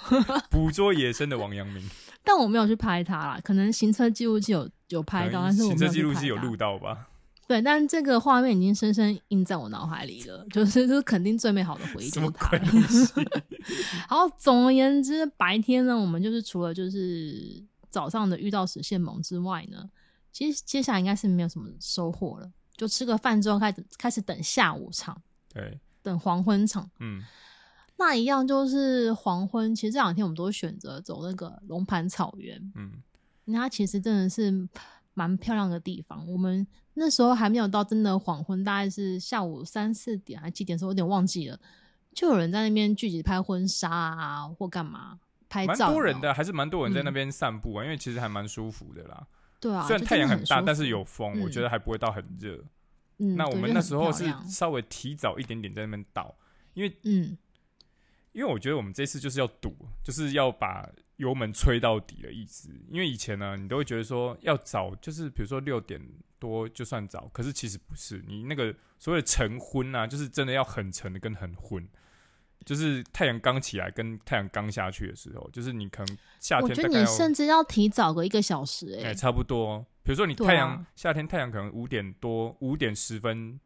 [0.50, 1.82] 捕捉野生的王阳明，
[2.22, 7.06] 但我没有去拍他啦，可能行车记录器有有拍到，但是我行车记录器有录到吧？
[7.48, 12.64] 对，但这个画面已经深深印在我脑海里了，就是就是肯定最美好的回忆就是它了。
[14.08, 19.88] 好，总而言之，白天呢，我们就是除了就是早上的遇到食蟹獴之外呢，
[20.32, 25.20] 其实接下来应该是没有什么收获了，就吃个饭之后开始开始等下午场，
[25.54, 27.22] 对，等黄昏场，嗯，
[27.96, 29.72] 那一样就是黄昏。
[29.72, 32.90] 其实这两天我们都选择走那个龙盘草原，嗯，
[33.44, 34.68] 那它其实真的是
[35.16, 36.64] 蛮漂亮的地方，我们。
[36.98, 41.60] 那时候还没有到真的黄昏，大概是下午三四点还几点的时候，有点忘记了。
[42.14, 45.88] 就有人在那边聚集拍婚纱啊，或干嘛拍照。
[45.88, 49.26] 蛮多人的，还是蛮多人在那边散步啊，嗯、因为其实还蛮舒服的啦。
[49.60, 52.58] 对啊，虽然太阳很大，但是有风，嗯、我觉得还不会到很热。
[53.18, 56.34] 嗯，那我们那时候是稍微提早一点点在那边倒，
[56.72, 57.36] 因为嗯，
[58.32, 62.70] 因为我觉得我们这次就是要赌，就是要把油门吹到底的意思。
[62.90, 66.00] 因为以前呢，你都会觉得说要早，就是比如说六点。
[66.38, 68.22] 多就算早，可是其实不是。
[68.28, 71.88] 你那个所谓的晨昏啊，就是真的要很晨的跟很昏，
[72.66, 76.68] 就是太阳刚起来跟太阳刚下去的时候，就是你可能夏天。
[76.68, 79.80] 我觉得你甚至要提早个一个小时、欸，哎、欸，差不多。
[80.02, 83.58] 比如说你太阳、啊、夏天太阳可能五点多五点十分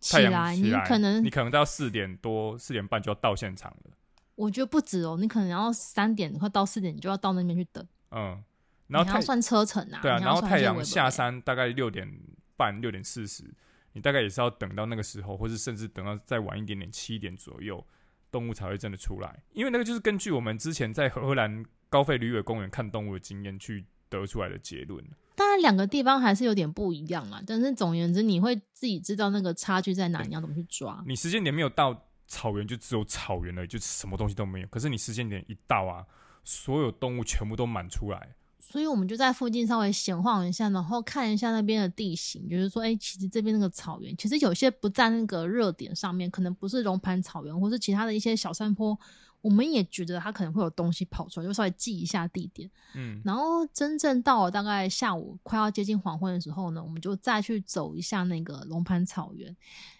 [0.00, 3.90] 太阳起来，你可能你可能到四点多四点半就要到现场了。
[4.38, 7.84] 我觉得不止哦，你可能要三点快到四点，你就要到那边去等。
[8.12, 8.42] 嗯。
[8.86, 12.08] 然后你要算车程啊，对啊，然后太阳下山大概六点
[12.56, 13.44] 半、六点四十，
[13.92, 17.84] 你大概也是要等到那个时候，或是甚至等到再晚一点点，七点左右，
[18.30, 19.42] 动物才会真的出来。
[19.52, 25.04] 因为那个就是根据我们之前在荷兰高费吕韦公园看动物的经验去得出来的结论。
[25.34, 31.04] 当然，两个地方还是有点不一样嘛，但是总而言之，你会自己知道那个差距在哪，你要怎么去抓。
[31.06, 34.66] 你时间点没有到，草原就只有草原了，就什么东西都没有。
[34.68, 36.04] 可是你时间点一到啊，
[36.44, 38.36] 所有动物全部都满出来。
[38.60, 48.98] 所以我们就在附近稍微闲晃一下，然后看一下那边的地形，就是说，哎、其实这边那个草原，其实有些不在那个热点上面，可能不是龙盘草原，或是其他的一些小山坡，
[49.40, 52.70] 我们也觉得他可能会有东西跑出来，就稍微记一下地点。
[52.94, 59.50] 嗯，然后真正到了大概下午快要接近黄昏的时候呢，我们就再去走一下那个龙盘草原。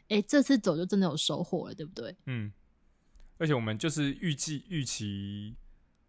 [0.08, 2.16] 哎、欸，这次走就真的有收获了，对不对？
[2.26, 2.52] 嗯，
[3.38, 5.54] 而且我们就是预计预期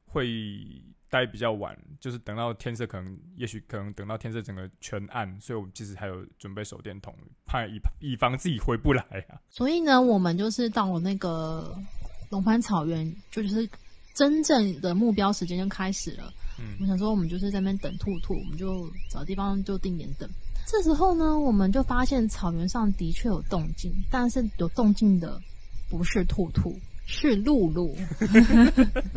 [0.05, 0.81] 会。
[1.11, 7.11] 待比较晚，就是等到天色，可能也许可能等到天色整个全暗，所以我们其实还有准备手电筒，
[7.47, 9.41] 怕以以防自己回不来啊。
[9.49, 11.75] 所以呢，我们就是到了那个
[12.29, 13.67] 龙盘草原，就是
[14.13, 16.31] 真正的目标时间就开始了。
[16.59, 20.29] 嗯，我想说，我们就是在那边等兔兔，我们就找地方就定点等。
[20.67, 25.41] 这时候呢，我们就发现草原上的确有动静，但是有动静的
[25.89, 27.95] 不是兔兔，是露露。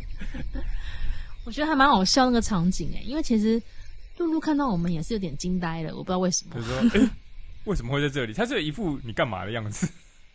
[1.45, 3.61] 我觉得还蛮好笑那个场景哎，因为其实
[4.17, 6.55] 露露看到我们也是有点惊呆了，我不知道为什么。
[6.55, 7.11] 他说：“哎、欸，
[7.65, 9.89] 为什么会在这里？”他是一副你干嘛的样子。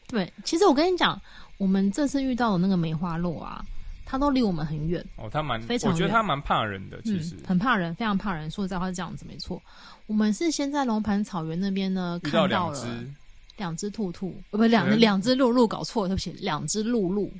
[0.08, 1.20] 对，其实我跟你讲，
[1.58, 3.63] 我们这次遇到的那个梅花鹿啊，
[4.06, 8.50] 它都离我们很远哦，它蛮非常，我觉得它蛮怕人的，其实、嗯、很怕人，非常怕人。
[8.50, 9.62] 说实在话是这样子，没错。
[10.06, 13.04] 我们是先在龙盘草原那边呢看到了
[13.58, 17.32] 两只兔兔，呃，不，两两只鹿鹿，搞错了，对不起，两只鹿鹿。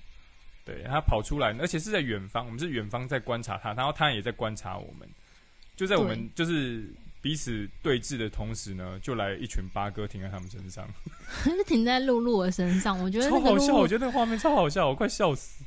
[0.66, 5.08] 对，它跑出来，而且是在远方，我们是远方在观察它，然后它也在观察我们。
[5.78, 10.88] 就在我们就是彼此对峙的同时呢，就来一群八哥停在他们身上，
[11.46, 12.98] 就停在露露的身上。
[13.02, 15.64] 我觉得超好笑，我觉得那画面超好笑，我快笑死。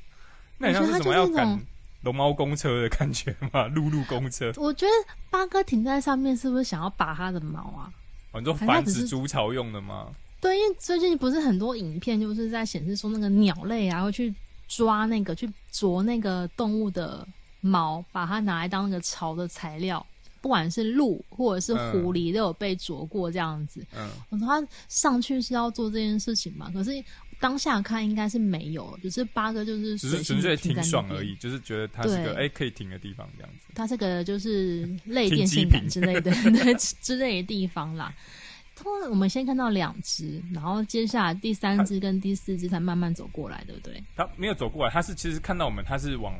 [0.58, 1.60] 那你像是什么要赶
[2.02, 3.66] 龙猫公车的感觉吗？
[3.74, 4.52] 露露公车？
[4.56, 4.92] 我觉得
[5.30, 7.92] 八哥停在上面，是不是想要拔它的毛啊？
[8.32, 10.08] 很多繁殖筑巢用的吗？
[10.40, 14.34] 对，因为最近不是很多影片就是在显示说那个鸟类啊会去。
[14.72, 17.26] 抓那个去啄那个动物的
[17.60, 20.06] 毛，把它拿来当那个巢的材料。
[20.40, 23.84] 不管是鹿或者是狐狸，都有被啄过这样子。
[23.96, 26.70] 嗯，我说他上去是要做这件事情嘛？
[26.72, 26.92] 可是
[27.38, 33.72] 当下看应该是没有，只是八哥就是只是纯粹挺爽而已，就是觉得它是个哎可以停的地方这样子。
[33.74, 38.14] 它这个就是类电线杆之类的 对之类的地方啦。
[38.76, 44.02] 通我们先看到两只，然后接下来第三只跟第四只才慢慢走过来，对不对？
[44.16, 46.34] 他没有走过来，他是其实看到我们，他是往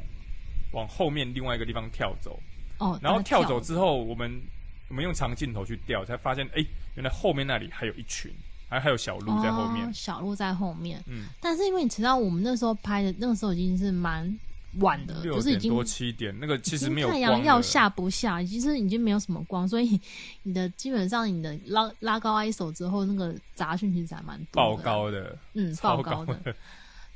[0.73, 2.39] 往后面另外一个地方跳走。
[2.81, 4.43] 哦，然后跳走之后，我们
[4.89, 6.65] 我们用长镜头去调，才发现，哎，
[6.97, 8.33] 原来后面那里还有一群，
[8.69, 9.87] 还还有小鹿在后面。
[9.87, 11.01] 哦，小鹿在后面。
[11.07, 14.37] 嗯，但是因为你知道，我们那时候拍的那个时候已经是蛮。
[14.79, 20.01] 晚的，就是已经多七点，那个其实没有太阳要下不下，其实已经没有什么光，所以
[20.45, 26.55] 你的基本上你的拉拉高 ISO 之后，那个杂讯其实还蛮多的，爆高的，嗯，爆高的。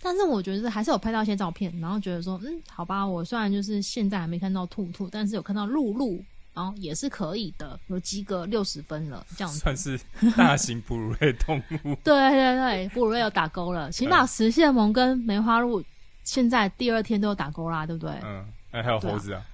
[0.04, 9.98] 但是我觉得还是有拍到一些照片，然后觉得说，嗯，好吧，我虽然就是现在还没看到兔兔，但是有看到鹿鹿，然后也是可以的，有及格六十分了，这样子算是
[10.36, 11.96] 大型哺乳类动物。
[12.04, 15.82] 对对对，哺乳类有打勾了，起码石蟹獴跟梅花鹿。
[16.22, 18.14] 现在第二天都有打勾啦，对不对？
[18.24, 19.44] 嗯，哎，还有猴子啊，啊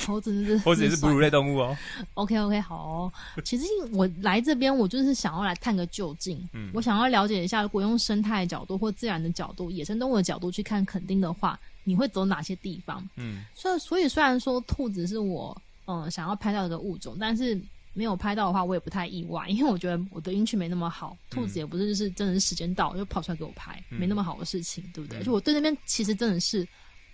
[0.06, 1.76] 猴子是猴子也是哺乳类动物哦。
[2.14, 3.12] OK OK，好哦。
[3.44, 6.40] 其实我来这边，我就是想要来探个究竟。
[6.52, 13.06] 嗯，我想要了解一下，如果用生态角度或自然的角度、野生动物的角度去看垦丁的话，你会走哪些地方？
[13.16, 17.60] 嗯，所以所以虽然说兔子是我嗯想要拍到一个物种，但是。
[17.92, 21.16] 没有拍到的话，我也不太意外，因为我觉得我的运气没那么好。
[21.28, 25.20] 兔子也不是就是真的是时间到就跑出来给我拍，嗯、没那么好的事情，对不对？
[25.24, 26.66] 就、嗯、我对那边其实真的是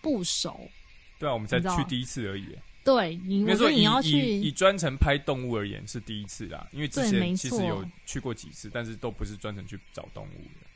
[0.02, 0.60] 不熟。
[1.18, 2.46] 对啊，我们才去第一次而已。
[2.86, 10.66] 对，你我觉得你要去以以专程拍动物而言是第一次啦，因为之前其实有去过几次，但是都不是专程去找动物的。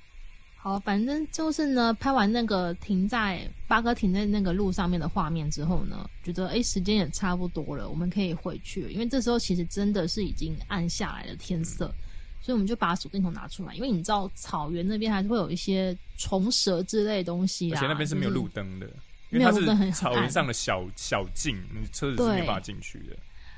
[0.57, 8.91] 好，反正就是呢，拍完那个停在八哥停在那个路上面的画面之后呢，觉得哎时间也差不多了，我们可以回去了。
[8.91, 11.87] 因为这时候其实真的是已经暗下来了天色，
[12.43, 13.75] 所以我们就把手电筒拿出来。
[13.75, 18.87] 因为你知道草原那边还是会有一些虫蛇之类的东西啊，而且那边是没有路灯的，
[19.31, 23.17] 因为它是草原上的小小径，你车子是没办法进去的。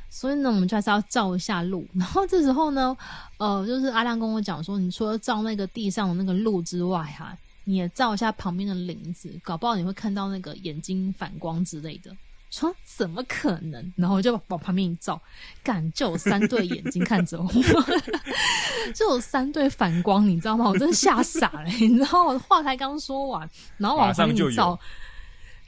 [0.08, 1.86] 所以呢，我们就还是要照一下路。
[1.94, 2.94] 然后这时候呢，
[3.38, 12.14] 呃，就是阿亮跟我讲说，你除了照那个地上的那个路之外，哈，你也照一下旁边的林子，搞不好你会看到那个眼睛反光之类的。
[12.50, 13.92] 说怎么可能？
[13.96, 15.18] 然后我就往旁边一照，
[15.64, 17.48] 敢，就有三对眼睛看着我，
[18.94, 20.68] 就有三对反光，你知道吗？
[20.68, 22.34] 我真的吓傻了，你知道吗？
[22.34, 24.78] 我话才刚说完，然后往旁边一照，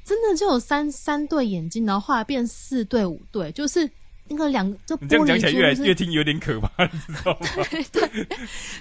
[0.04, 3.90] 真的就有三三对眼睛，然后后来变四对五对，就是。
[4.26, 7.46] 那个两这玻璃珠，就是，越来越听有点可怕， 你知道吗？
[7.68, 8.26] 对对，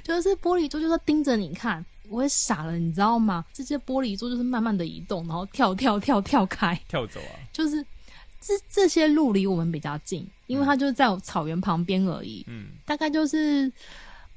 [0.01, 3.43] 就是玻璃珠，就是盯着你看，我也傻了，你知道吗？
[3.51, 7.35] 这些玻璃珠就是慢慢的移动，然后跳跳跳跳开，跳走啊！
[7.51, 7.85] 就是
[8.39, 12.45] 这这些路离我们比较近，因为它就是在草原旁边而已。
[12.47, 13.67] 嗯，大概就是，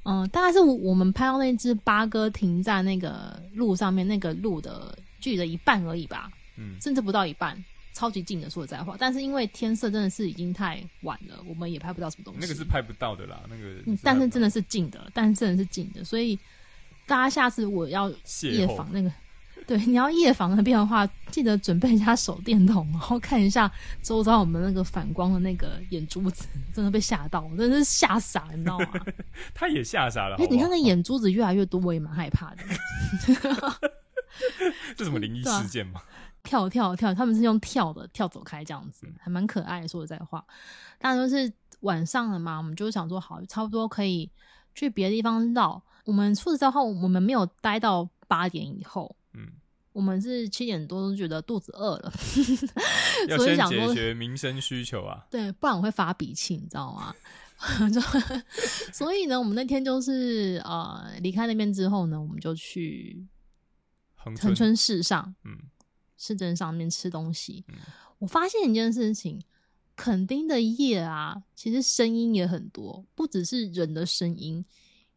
[0.02, 6.28] 嗯、呃，大概是我们拍到那只八哥停在那个路上面，那个路的距离的一半而已吧。
[6.56, 7.62] 嗯，甚至不到一半。
[7.94, 12.40] 超级近的，说实在话，但是因为天色真的是已经太晚了，我们也拍不到什么东西。
[12.42, 13.80] 那个是拍不到的啦，那个。
[13.86, 16.38] 嗯，但是真的是近的，但是真的是近的，所以
[17.06, 19.10] 大家下次我要夜访那个，
[19.66, 28.92] 对，你要夜访那边的话，记得准备一下手电筒，然后看一下周遭我们那个反光的那个眼珠子，真的被吓到，我真的是吓傻，你知道吗？
[29.54, 30.36] 他也吓傻了。
[30.36, 32.58] 你看那眼珠子越来越多，我也蛮害怕的。
[34.94, 36.02] 这什么灵异事件吗？
[36.46, 39.86] 跳跳跳，他们是用跳的跳走开这样子，还蛮可爱。
[39.86, 40.46] 说实在话，
[40.98, 44.30] 当然就是晚上了嘛，我们就想说好，差不多可以
[44.74, 45.82] 去别的地方绕。
[46.04, 49.48] 我们说实在话，我们没有待到八点以后，嗯，
[49.92, 52.10] 我们是七点多都觉得肚子饿了，
[53.36, 57.12] 所以想说解决民生需求啊，对，不然我会发脾气，你知道吗？
[58.92, 63.26] 所以呢，我们那天就是呃离开那边之后呢，我们就去
[64.14, 65.58] 恒春市上，嗯。
[66.16, 67.74] 市镇上面吃东西，嗯、
[68.18, 69.40] 我发现一件事情，
[69.94, 74.64] 垦丁的夜啊，其实声音也很多，不只是人的声音，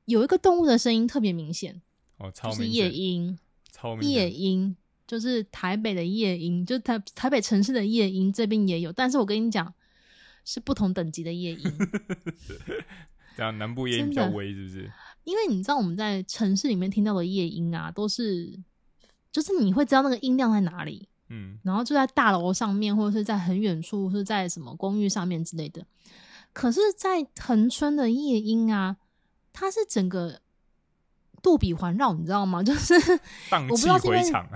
[0.06, 1.82] 有一个动物的声音特别明显，
[2.18, 3.40] 哦，超就是夜莺，
[3.72, 4.76] 超明夜莺
[5.08, 9.74] 就是台北的夜莺，就台台北城市的夜莺这边也有，但是我跟你讲，
[10.44, 11.78] 是不同等级的夜莺，
[13.38, 14.92] 这样南部夜莺比较威，是不是？
[15.24, 18.60] 因为你知道我们在城市里面听到的夜莺啊，都是。
[19.32, 25.86] 就是你会知道那个音量在哪里，嗯，然后就在大楼上面，或者是在很远处，是在什么公寓上面之类的。
[26.52, 28.98] 可是，在恒春的夜莺啊，
[29.54, 30.42] 它是整个
[31.44, 32.62] 杜比环绕，你知道吗？
[32.64, 32.96] 就是
[33.50, 34.48] 荡气回肠，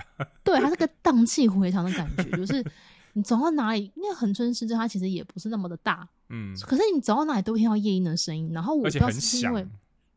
[0.42, 2.64] 对，它是个荡气回肠的感觉，就是
[3.12, 9.64] 你走到哪里，因为恒春市它其实也不是那么的大，嗯，可是你走到哪里都会听到夜莺的声音，然后我不知道是因为，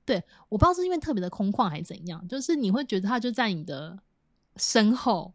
[0.03, 3.97] 对，我不知道是因为特别的空旷还是怎样，就是你会觉得它就在你的
[4.57, 5.33] 身后，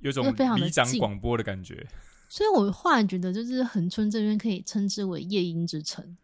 [0.00, 0.24] 有种
[0.56, 1.86] 里长广播的感觉。
[2.28, 6.16] 所以我忽然觉得，就是恒春这边可以称之为夜莺之城。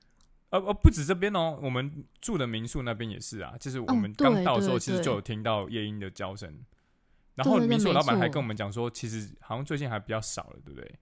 [0.50, 3.54] 呃呃，不止这边哦，我们住的民宿那边也是啊。
[3.58, 6.56] 就是我们刚到的时候，其实就有听到夜莺的叫声。
[7.34, 10.94] 然后民宿老板还跟我们讲说，其实好像最近还比较少了，对不对？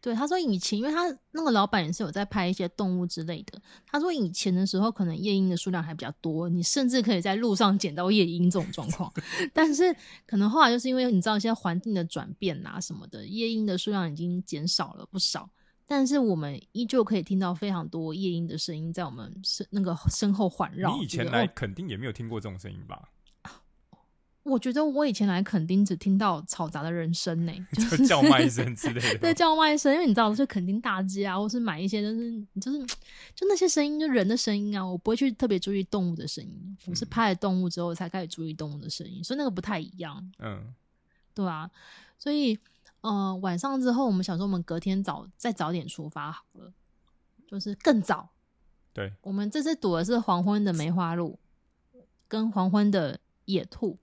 [0.00, 3.60] 对，他说以前，因为他那个老板也是有在拍一些动物之类的。
[3.86, 9.12] 他说以前的时候，可能夜莺的数量还比较多，你甚至可以在路上捡到夜莺这种状况。
[9.52, 9.94] 但是
[10.24, 15.50] 可能后来就是因为你知道一些环境的转变啊什么的，夜莺的数量已经减少了不少。
[15.84, 20.94] 但是我们依旧可以听到非常多夜莺的声音在我们身那个身后环绕。
[20.94, 23.08] 你以前来肯定也没有听过这种声音吧？
[24.48, 29.18] 我觉得我以前来垦丁只听到嘈杂的人声呢， 就是叫卖声之类的。
[29.18, 32.86] 对，叫卖声，因为你知道，就垦丁大街啊，或是买一些，就是就是
[33.34, 36.76] 就那些声音，就人的声音啊，我不会去特别注意动物的声音。
[36.86, 40.32] 我是拍了动物之后才开始注意动物的声音，所以那个不太一样。
[40.38, 40.74] 嗯，
[41.34, 41.70] 对啊，
[42.18, 42.58] 所以
[43.02, 46.72] 呃，晚上之后，我们想说，我们隔天早再早点出发好了，
[47.46, 48.28] 就是更早。
[48.92, 51.38] 对，我们这次赌的是黄昏的梅花鹿
[52.26, 53.96] 跟黄昏的野兔。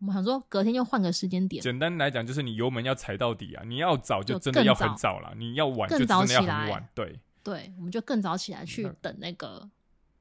[0.00, 1.62] 我们想说，隔天就换个时间点。
[1.62, 3.62] 简单来讲，就是你油门要踩到底啊！
[3.66, 6.88] 你要早就真的要很早了，你要晚就真的要很晚。
[6.94, 9.68] 对对，我们就更早起来去等那个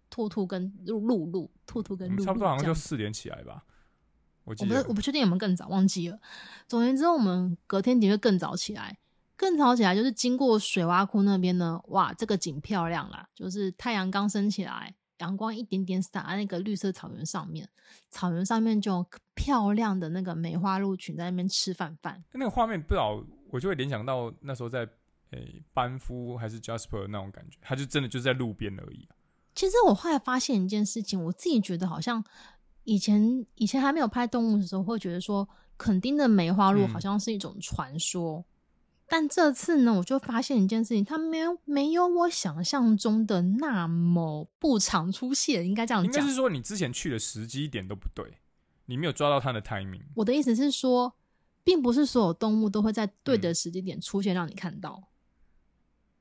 [0.09, 2.25] 兔兔跟露露露，兔兔跟露露。
[2.25, 3.63] 差不多好像就四点起来吧。
[4.43, 6.19] 我记得我不我不确定有没有更早，忘记了。
[6.67, 8.97] 总而言之，我们隔天的确更早起来，
[9.37, 11.79] 更早起来就是经过水洼窟那边呢。
[11.87, 14.93] 哇，这个景漂亮啦，就是太阳刚升起来。
[15.19, 17.69] 阳光一点点洒在那个绿色草原上面，
[18.09, 22.23] 草原上面就漂亮的那个梅花鹿群在那边吃饭饭。
[22.33, 24.79] 那个画面不知道，我就会联想到那时候在
[25.31, 29.07] 诶、欸、班夫还是 Jasper 那种感觉，他就真的就在路边而已。
[29.55, 32.23] 其实我后来发现一件事情，我自己觉得好像
[32.83, 35.47] 以前以前还没有拍动物的时候，会觉得说
[35.77, 38.39] 垦丁的梅花鹿好像是一种传说。
[38.39, 38.45] 嗯
[39.09, 46.13] 但这次呢，我就发现一件事情，它没有没有我想象中的那么不常出现，应该这样讲。
[46.13, 48.37] 应该是说你之前去的时机点都不对，
[48.85, 50.03] 你没有抓到它的 timing。
[50.15, 51.15] 我的意思是说，
[51.63, 55.01] 并不是所有动物都会在对的时间点出现让你看到。
[55.01, 55.09] 嗯。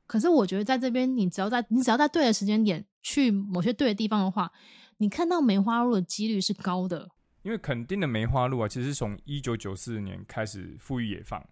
[0.07, 4.51] 可是我觉得在这边，你只要在你只要在对的时间点去某些对的地方的话，
[4.97, 7.11] 你看到梅花鹿的几率是高的。
[7.43, 11.47] 因为垦丁的梅花鹿啊，其实是从一九九四年开始富裕野放。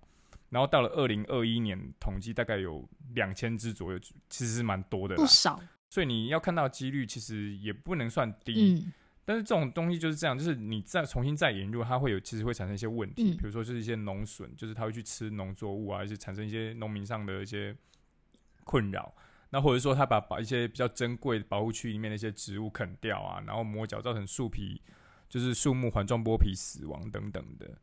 [0.48, 5.60] 然后到了二零二一年，统计大概有两千只左右，其实是蛮多的啦，不少。
[5.88, 8.74] 所以你要看到几率，其实也不能算低。
[8.86, 8.92] 嗯。
[9.24, 13.36] 但是这种东西就是这样，就是你再重新再引入，它会有其实会产生一些问题，嗯。
[13.36, 17.76] 比如说就是一些农损，就是它会去吃农作物啊，而且产生一些农民上的一些
[18.64, 19.12] 困扰。
[19.50, 24.80] 那或者说它把把一些比较珍贵的保护区里面的一些植物啃掉啊，然后磨脚造成树皮
[25.28, 27.78] 就是树木环状剥皮死亡等等的。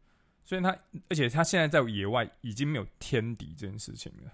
[0.46, 0.70] 所以它，
[1.10, 4.32] 而且它现在在野外已经没有天敌这件事情了，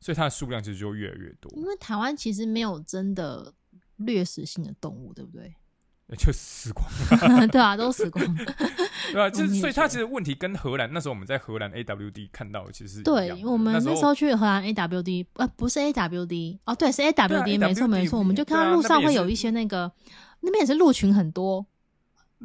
[0.00, 1.50] 所以它的数量其实就越来越多。
[1.56, 3.52] 因为台湾其实没有真的
[3.96, 5.54] 掠食性的动物，对不对？
[6.16, 6.88] 就死光
[7.40, 8.44] 了， 对啊，都死光了，
[9.12, 19.90] 对啊，就是所以它其实问题跟荷兰那时候我们在荷兰 AWD 看到的其实是对，我们那时候去荷兰 AWD，呃，不是 AWD 哦，对，是 AWD，没错没错，我们就看到路上会有一些那个，
[20.42, 21.66] 那边也是鹿群很多。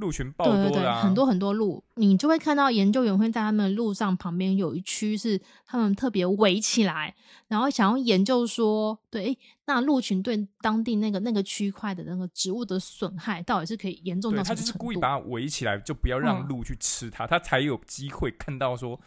[0.02, 7.16] 鹿群爆多啦，啊，对对对，很多很多鹿，你就会看到研究员会在他们路上旁边有一区是他们特别围起来，
[7.48, 14.62] 然后想要研究说，对，那鹿群对当地那个那个区块的那个植物的损害，到底是可以严重到什么程度？
[14.62, 19.00] 他就是故意把它围起来，就不要让鹿去吃它，它、嗯、才有机会看到说，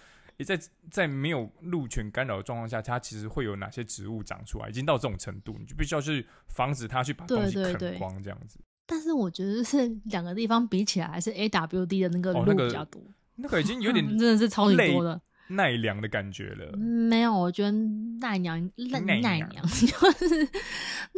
[0.46, 0.58] 在
[0.90, 8.60] 在没有鹿群干扰的状况下，它其实会有哪些植物长出来，已经到这种程度，你就必须要去防止它去把东西啃光，这样子。
[8.86, 13.00] 但是我觉得是 两个地方比起来，还是 A W D 的那个路比较多。
[13.00, 13.04] 哦
[13.36, 16.76] 那个，那个已经有点 真的是超级多的奈良的感觉了。
[16.76, 17.72] 没有，我觉得
[18.20, 18.60] 奈良
[18.90, 20.48] 奈奈良 就是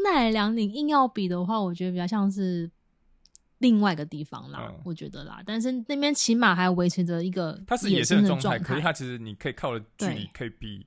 [0.02, 0.56] 奈良。
[0.56, 2.70] 你硬要比的话，我觉得比较像是
[3.58, 4.66] 另外一个地方啦。
[4.66, 10.86] 嗯、我觉得啦，但是那边起码还维持着一个它是野生的状态，可是它其实你可以靠的距离可以比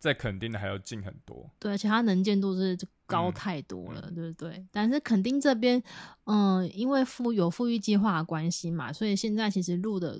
[0.00, 1.48] 在垦丁的还要近很多。
[1.60, 2.76] 对，而且它能见度是。
[3.10, 4.64] 高太多了，嗯、对不对？
[4.70, 5.82] 但是垦丁这边，
[6.26, 10.16] 嗯，因为富有富裕计划的关系嘛，所以现在其实鹿的，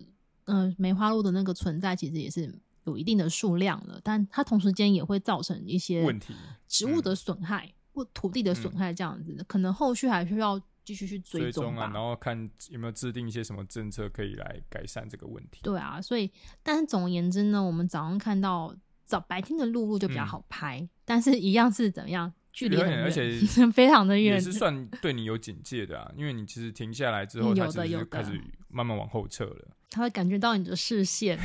[0.47, 2.53] 嗯、呃，梅花鹿的那个存在其实也是
[2.87, 6.35] 有一定的数量了，但它同时间也会造成一些问题，
[6.67, 15.61] 植物的损害或土地的损害这样子，嗯、可能后续还需要继续去追踪啊，然后看有没有制定一些什么政策可以来改善这个问题。
[15.63, 16.29] 对啊，所以
[16.61, 18.75] 但是总而言之呢，我们早上看到。
[19.11, 22.33] 早白天的陆路就比较好拍，嗯、但是一样是怎么样？
[22.53, 23.37] 距离很远，而且
[23.75, 26.11] 非常的远，也是算对你有警戒的啊。
[26.17, 29.69] 因为你其实停下来之后，它其实就开始慢慢往后撤了。
[29.91, 31.37] 他会感觉到你的视线，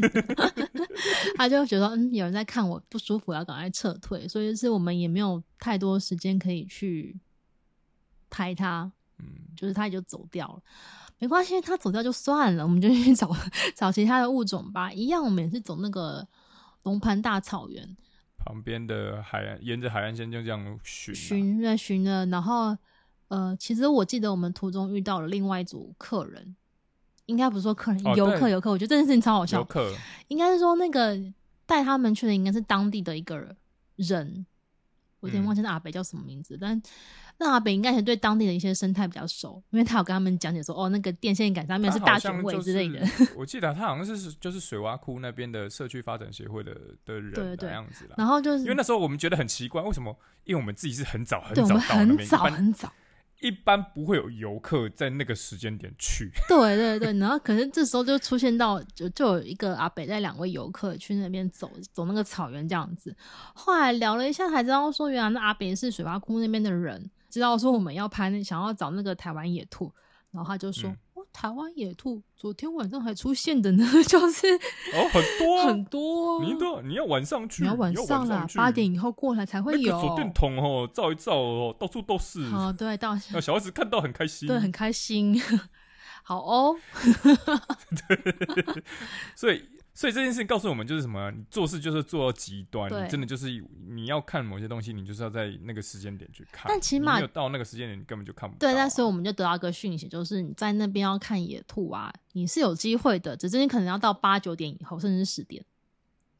[1.36, 4.28] 他就会觉得嗯，有人在看我不舒服，要赶快撤退。
[4.28, 7.18] 所以是我们也没有太多时间可以去
[8.28, 9.24] 拍他，嗯，
[9.56, 10.60] 就是他也就走掉了。
[11.18, 13.34] 没关系，他走掉就算了，我们就去找
[13.74, 14.92] 找其他的物种吧。
[14.92, 16.26] 一样，我们也是走那个
[16.86, 17.96] 龙盘大草原。
[18.38, 22.76] 旁边的海岸，沿着海岸线就这样巡巡了巡了，然后
[23.26, 26.54] 呃，其实我记得我们途中遇到了另外一组客人，
[27.24, 29.58] 应该不是说客人，哦、游客游客，我觉得这件事情超好笑。
[29.58, 29.92] 游客
[30.28, 31.20] 应该是说那个
[31.66, 33.36] 带他们去的应该是当地的一个
[33.96, 34.46] 人，
[35.18, 36.82] 我有点忘记那阿北叫什么名字，嗯、但。
[37.38, 43.00] 那阿北应该是对当地的一些生态比较熟，因为他有跟他们讲解说，哦，那个电线杆上面是大卷尾之类的。
[43.00, 46.74] 就是、 我记得他好像是就是水洼窟那边的社区发展协会的
[47.04, 48.14] 的人的样子啦。
[48.16, 50.16] 然后就是因为那时候我们觉得很奇怪，为什么？
[50.44, 52.90] 因为我们自己是很早很早很早很早，
[53.40, 56.30] 一般不会有游客在那个时间点去。
[56.48, 63.14] 对对对，然后可是这时候就出现到就就有一个阿北带两位游客去那边走走那个草原这样子。
[63.54, 67.10] 后来聊了一下才知道说，原来那阿北是水洼窟那边的人。
[67.36, 69.92] 知道说我们要拍那想要找那个台湾野兔，
[70.30, 74.46] 然后他就说：“嗯、哦，台湾野兔昨天晚上还出现的呢， 就是
[74.94, 76.42] 哦，很多很多。
[76.42, 79.94] 你都你要晚上去，你要晚上啦，八点以后过来才会有。
[79.94, 82.40] 那个手电筒哦，照一照哦，到处都是。
[82.54, 85.38] 哦，对，到小孩子看到很开心，对，很开心。
[86.24, 86.74] 好哦，
[88.08, 88.82] 对，
[89.36, 89.62] 所以。”
[89.96, 91.30] 所以这件事情告诉我们，就是什么？
[91.30, 93.48] 你做事就是做到极端，你真的就是
[93.88, 96.66] 你要看某些东西，你就是要在那个时间点去看。
[96.68, 98.58] 但起码没有到那个时间点，你根本就看不到。
[98.68, 105.64] 对，但所以我们就得到一个讯息，就是你在那边要看野兔啊，你是有机会的，只是你可能要到八九点以后，甚至是十点，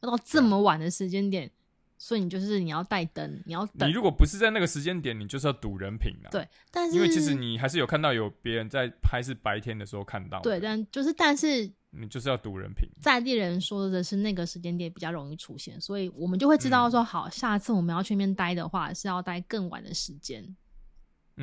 [0.01, 1.49] 要到这么晚的时间点。
[1.97, 3.89] 所以你就是你要带灯，你要等。
[3.89, 6.29] 你如果不是在那个时间点，你就是要赌人品了。
[6.31, 10.39] 对，但是因为其实你还是有看到有别人在拍，是白天的时候看到。
[10.41, 12.87] 对，但就是但是你就是要赌人品。
[13.01, 20.55] 在地人说的是那个时间点比较容易出现，所以我们就会知道说，好，下次我们要去那边待的话，是要待更晚的时间。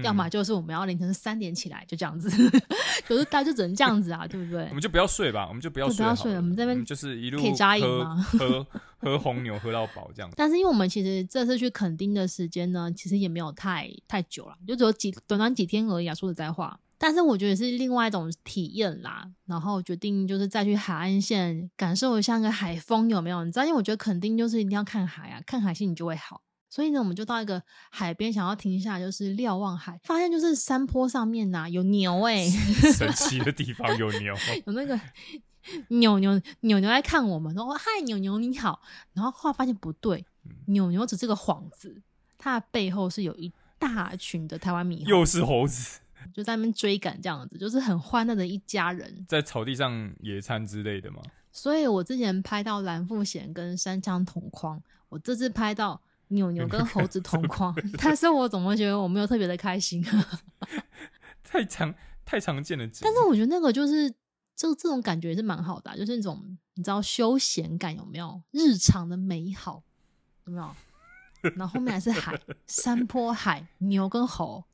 [0.02, 2.28] 要么就是我们要凌晨三点起来，就这样子。
[3.06, 4.64] 可是大家就只能这样子啊， 对不对？
[4.68, 6.38] 我们就不要睡吧，我们就不要睡，不要睡了。
[6.38, 8.16] 我们这边就是一路可以扎营吗？
[8.38, 8.66] 喝
[8.98, 10.30] 喝红牛喝到饱这样。
[10.36, 16.14] 但是因为我们其实这次去垦丁的时间呢，其实也没有太太久了，就只有几短短几天而已啊。
[16.14, 19.28] 说实在话，但是我觉得是另外一种体验啦。
[19.46, 23.44] 然后决定就是再去海岸线感受一下那个海风有没有？
[23.44, 26.40] 你知道，因为我觉得垦丁就是一定要看海啊，看海心情就会好。
[26.74, 34.34] 所以呢，我们就到一个海边，想要停下，就是瞭望海，发现就是山坡上面呐、啊、有牛哎、 欸，神奇的地方有牛，
[34.66, 34.98] 有那个
[35.90, 38.80] 牛牛牛牛来看我们，说嗨牛牛你好，
[39.12, 40.26] 然后后来发现不对，
[40.66, 42.02] 牛牛只是个幌子，
[42.36, 46.00] 它的背后是有一大群的台湾猕猴，又是猴子，
[46.34, 51.22] 就在那边追赶这样子，就是很欢乐的一家人，在草地上野餐之类的嘛？
[51.52, 56.00] 所以我之前拍到蓝富贤跟山枪同框，我这次拍到。
[56.28, 60.40] 牛牛跟猴子同框， 但是我怎么觉得我没有特别的开心啊？
[61.44, 61.94] 太常
[62.24, 64.10] 太常见的，但是我觉得那个就是
[64.56, 68.42] 这这种感觉也是蛮好的、啊，就是那种你知道休闲感有没有？
[68.50, 69.82] 日常的美好
[70.46, 70.74] 有没有？
[71.56, 74.64] 然后后面还是海， 山坡海，牛跟猴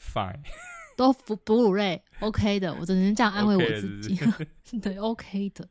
[0.00, 0.40] ，fine。
[0.96, 4.16] 都哺哺乳类，OK 的，我只能这样安慰我自己。
[4.16, 4.46] Okay、
[4.80, 5.68] 对，OK 的。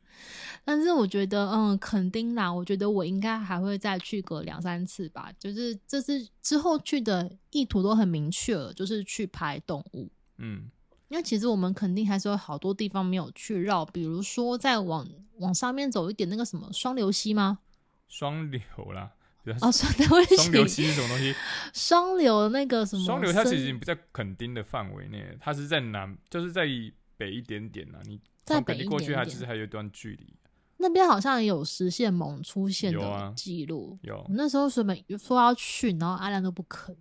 [0.64, 5.30] 但是我觉得，嗯，肯定啦，我觉得我应该还会再去个两三次吧。
[5.38, 10.10] 就是这次之后去的意图都很明确了，就是去拍动物。
[10.38, 10.70] 嗯，
[11.08, 15.06] 因为其实我们肯定还是有好多地方没有去绕，比如说再往
[15.38, 17.58] 往上面走一点，那个什么双流溪吗？
[18.08, 18.60] 双流
[18.92, 19.12] 啦。
[19.60, 21.34] 哦，双流溪，双流溪是什么东西？
[21.72, 23.04] 双流那个什么？
[23.04, 26.66] 双流它其实已经不在垦丁的范围内，它是在南，就是在
[27.16, 28.00] 北一点点啦。
[28.04, 30.34] 你从垦丁过去，它其实还有一段距离。
[30.78, 34.24] 那边好像有实现猛出现的记录，有啊。
[34.28, 34.34] 有。
[34.34, 36.96] 那时候原本说要去，然后阿亮都不肯。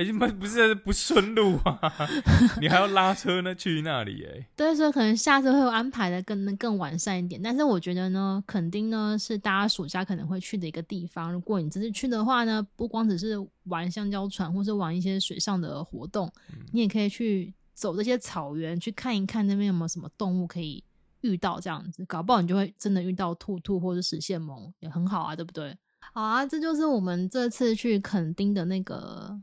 [0.00, 1.78] 哎，不不是不顺路啊！
[2.58, 4.48] 你还要拉车呢，去那里哎。
[4.56, 7.38] 对，所以可能下次会有安排的更更完善一点。
[7.42, 11.30] 但是我觉得呢，垦丁呢是大家暑假可能会去的一个地方。
[11.30, 20.82] 如果你这次去的话呢，不光只是玩香蕉船，或是玩一些水上的活动，嗯、你也可以去走这些草原，去看一看那边有没有什么动物可以
[21.20, 21.60] 遇到。
[21.60, 25.76] 这样子，搞不好你就会真的遇到兔兔或者食蟹獴，也很好啊，对不对？
[26.14, 29.38] 好啊，这就是我们这次去垦丁的那个。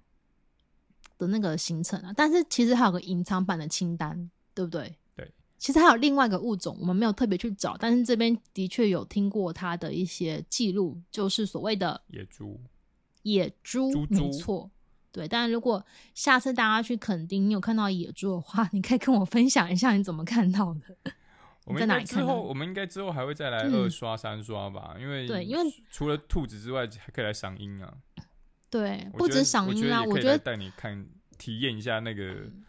[1.18, 4.96] 的那个行程啊，但是其实还有个隐藏版的清单，对不对？
[5.16, 12.60] 对，其实还有另外一个物种，我们没有特别去找，但是这边的确有听过它的一些记录，就是所谓的野猪。
[13.24, 14.72] 野猪，猪猪没错，
[15.12, 15.28] 对。
[15.28, 20.96] 但如果下次大家去垦丁，你有看到野猪的话，你可以跟我分享一下你怎么看到的。
[21.66, 24.94] 我们应该之后，我们应该之后还会再来二刷、三刷吧？
[24.96, 27.94] 嗯、因为对，因为除了兔子之外，还可以来赏樱啊。
[28.70, 31.06] 对，不止赏樱啊，我觉得带你看
[31.38, 32.64] 体验一下那个、嗯、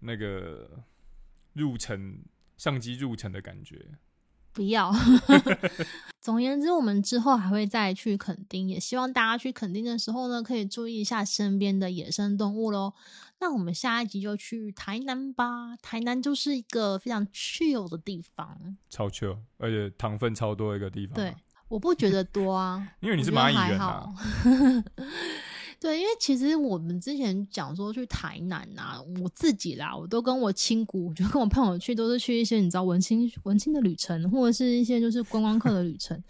[0.00, 0.84] 那个。
[1.56, 2.18] 入城
[2.58, 3.88] 相机入城的感觉，
[4.52, 4.92] 不要。
[6.20, 12.92] 总而言之，我们之后还会再去垦丁，也希望大家去垦丁的时候呢，可以注意一下身边的野生动物喽。
[13.38, 21.14] 那我们下一集就去台南吧，台南就是一个非常 chill 的地方，超 chill，而且糖分超多的一个地方。
[21.14, 21.34] 对，
[21.68, 24.06] 我不觉得多啊， 因为你是蚂蚁人啊。
[25.78, 36.20] 对，因为其实我们之前讲说去台南啊，我自己啦，我都跟我亲姑，就跟我朋友去，都是去一些你知道文青文青的旅程，或者是一些就是观光客的旅程，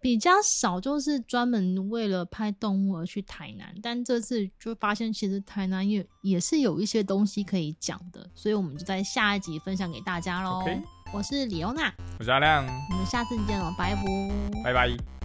[0.00, 3.74] 比较少就是专门为了拍动物而去台南。
[3.82, 10.62] 但这次就发现，其实台南也也是有一些东西可以讲的，所以我们就在下一集分享给大家喽。
[10.64, 10.80] Okay.
[11.10, 14.02] 我是李欧娜，我是阿亮，我们下次见了，拜拜，
[14.64, 15.17] 拜拜。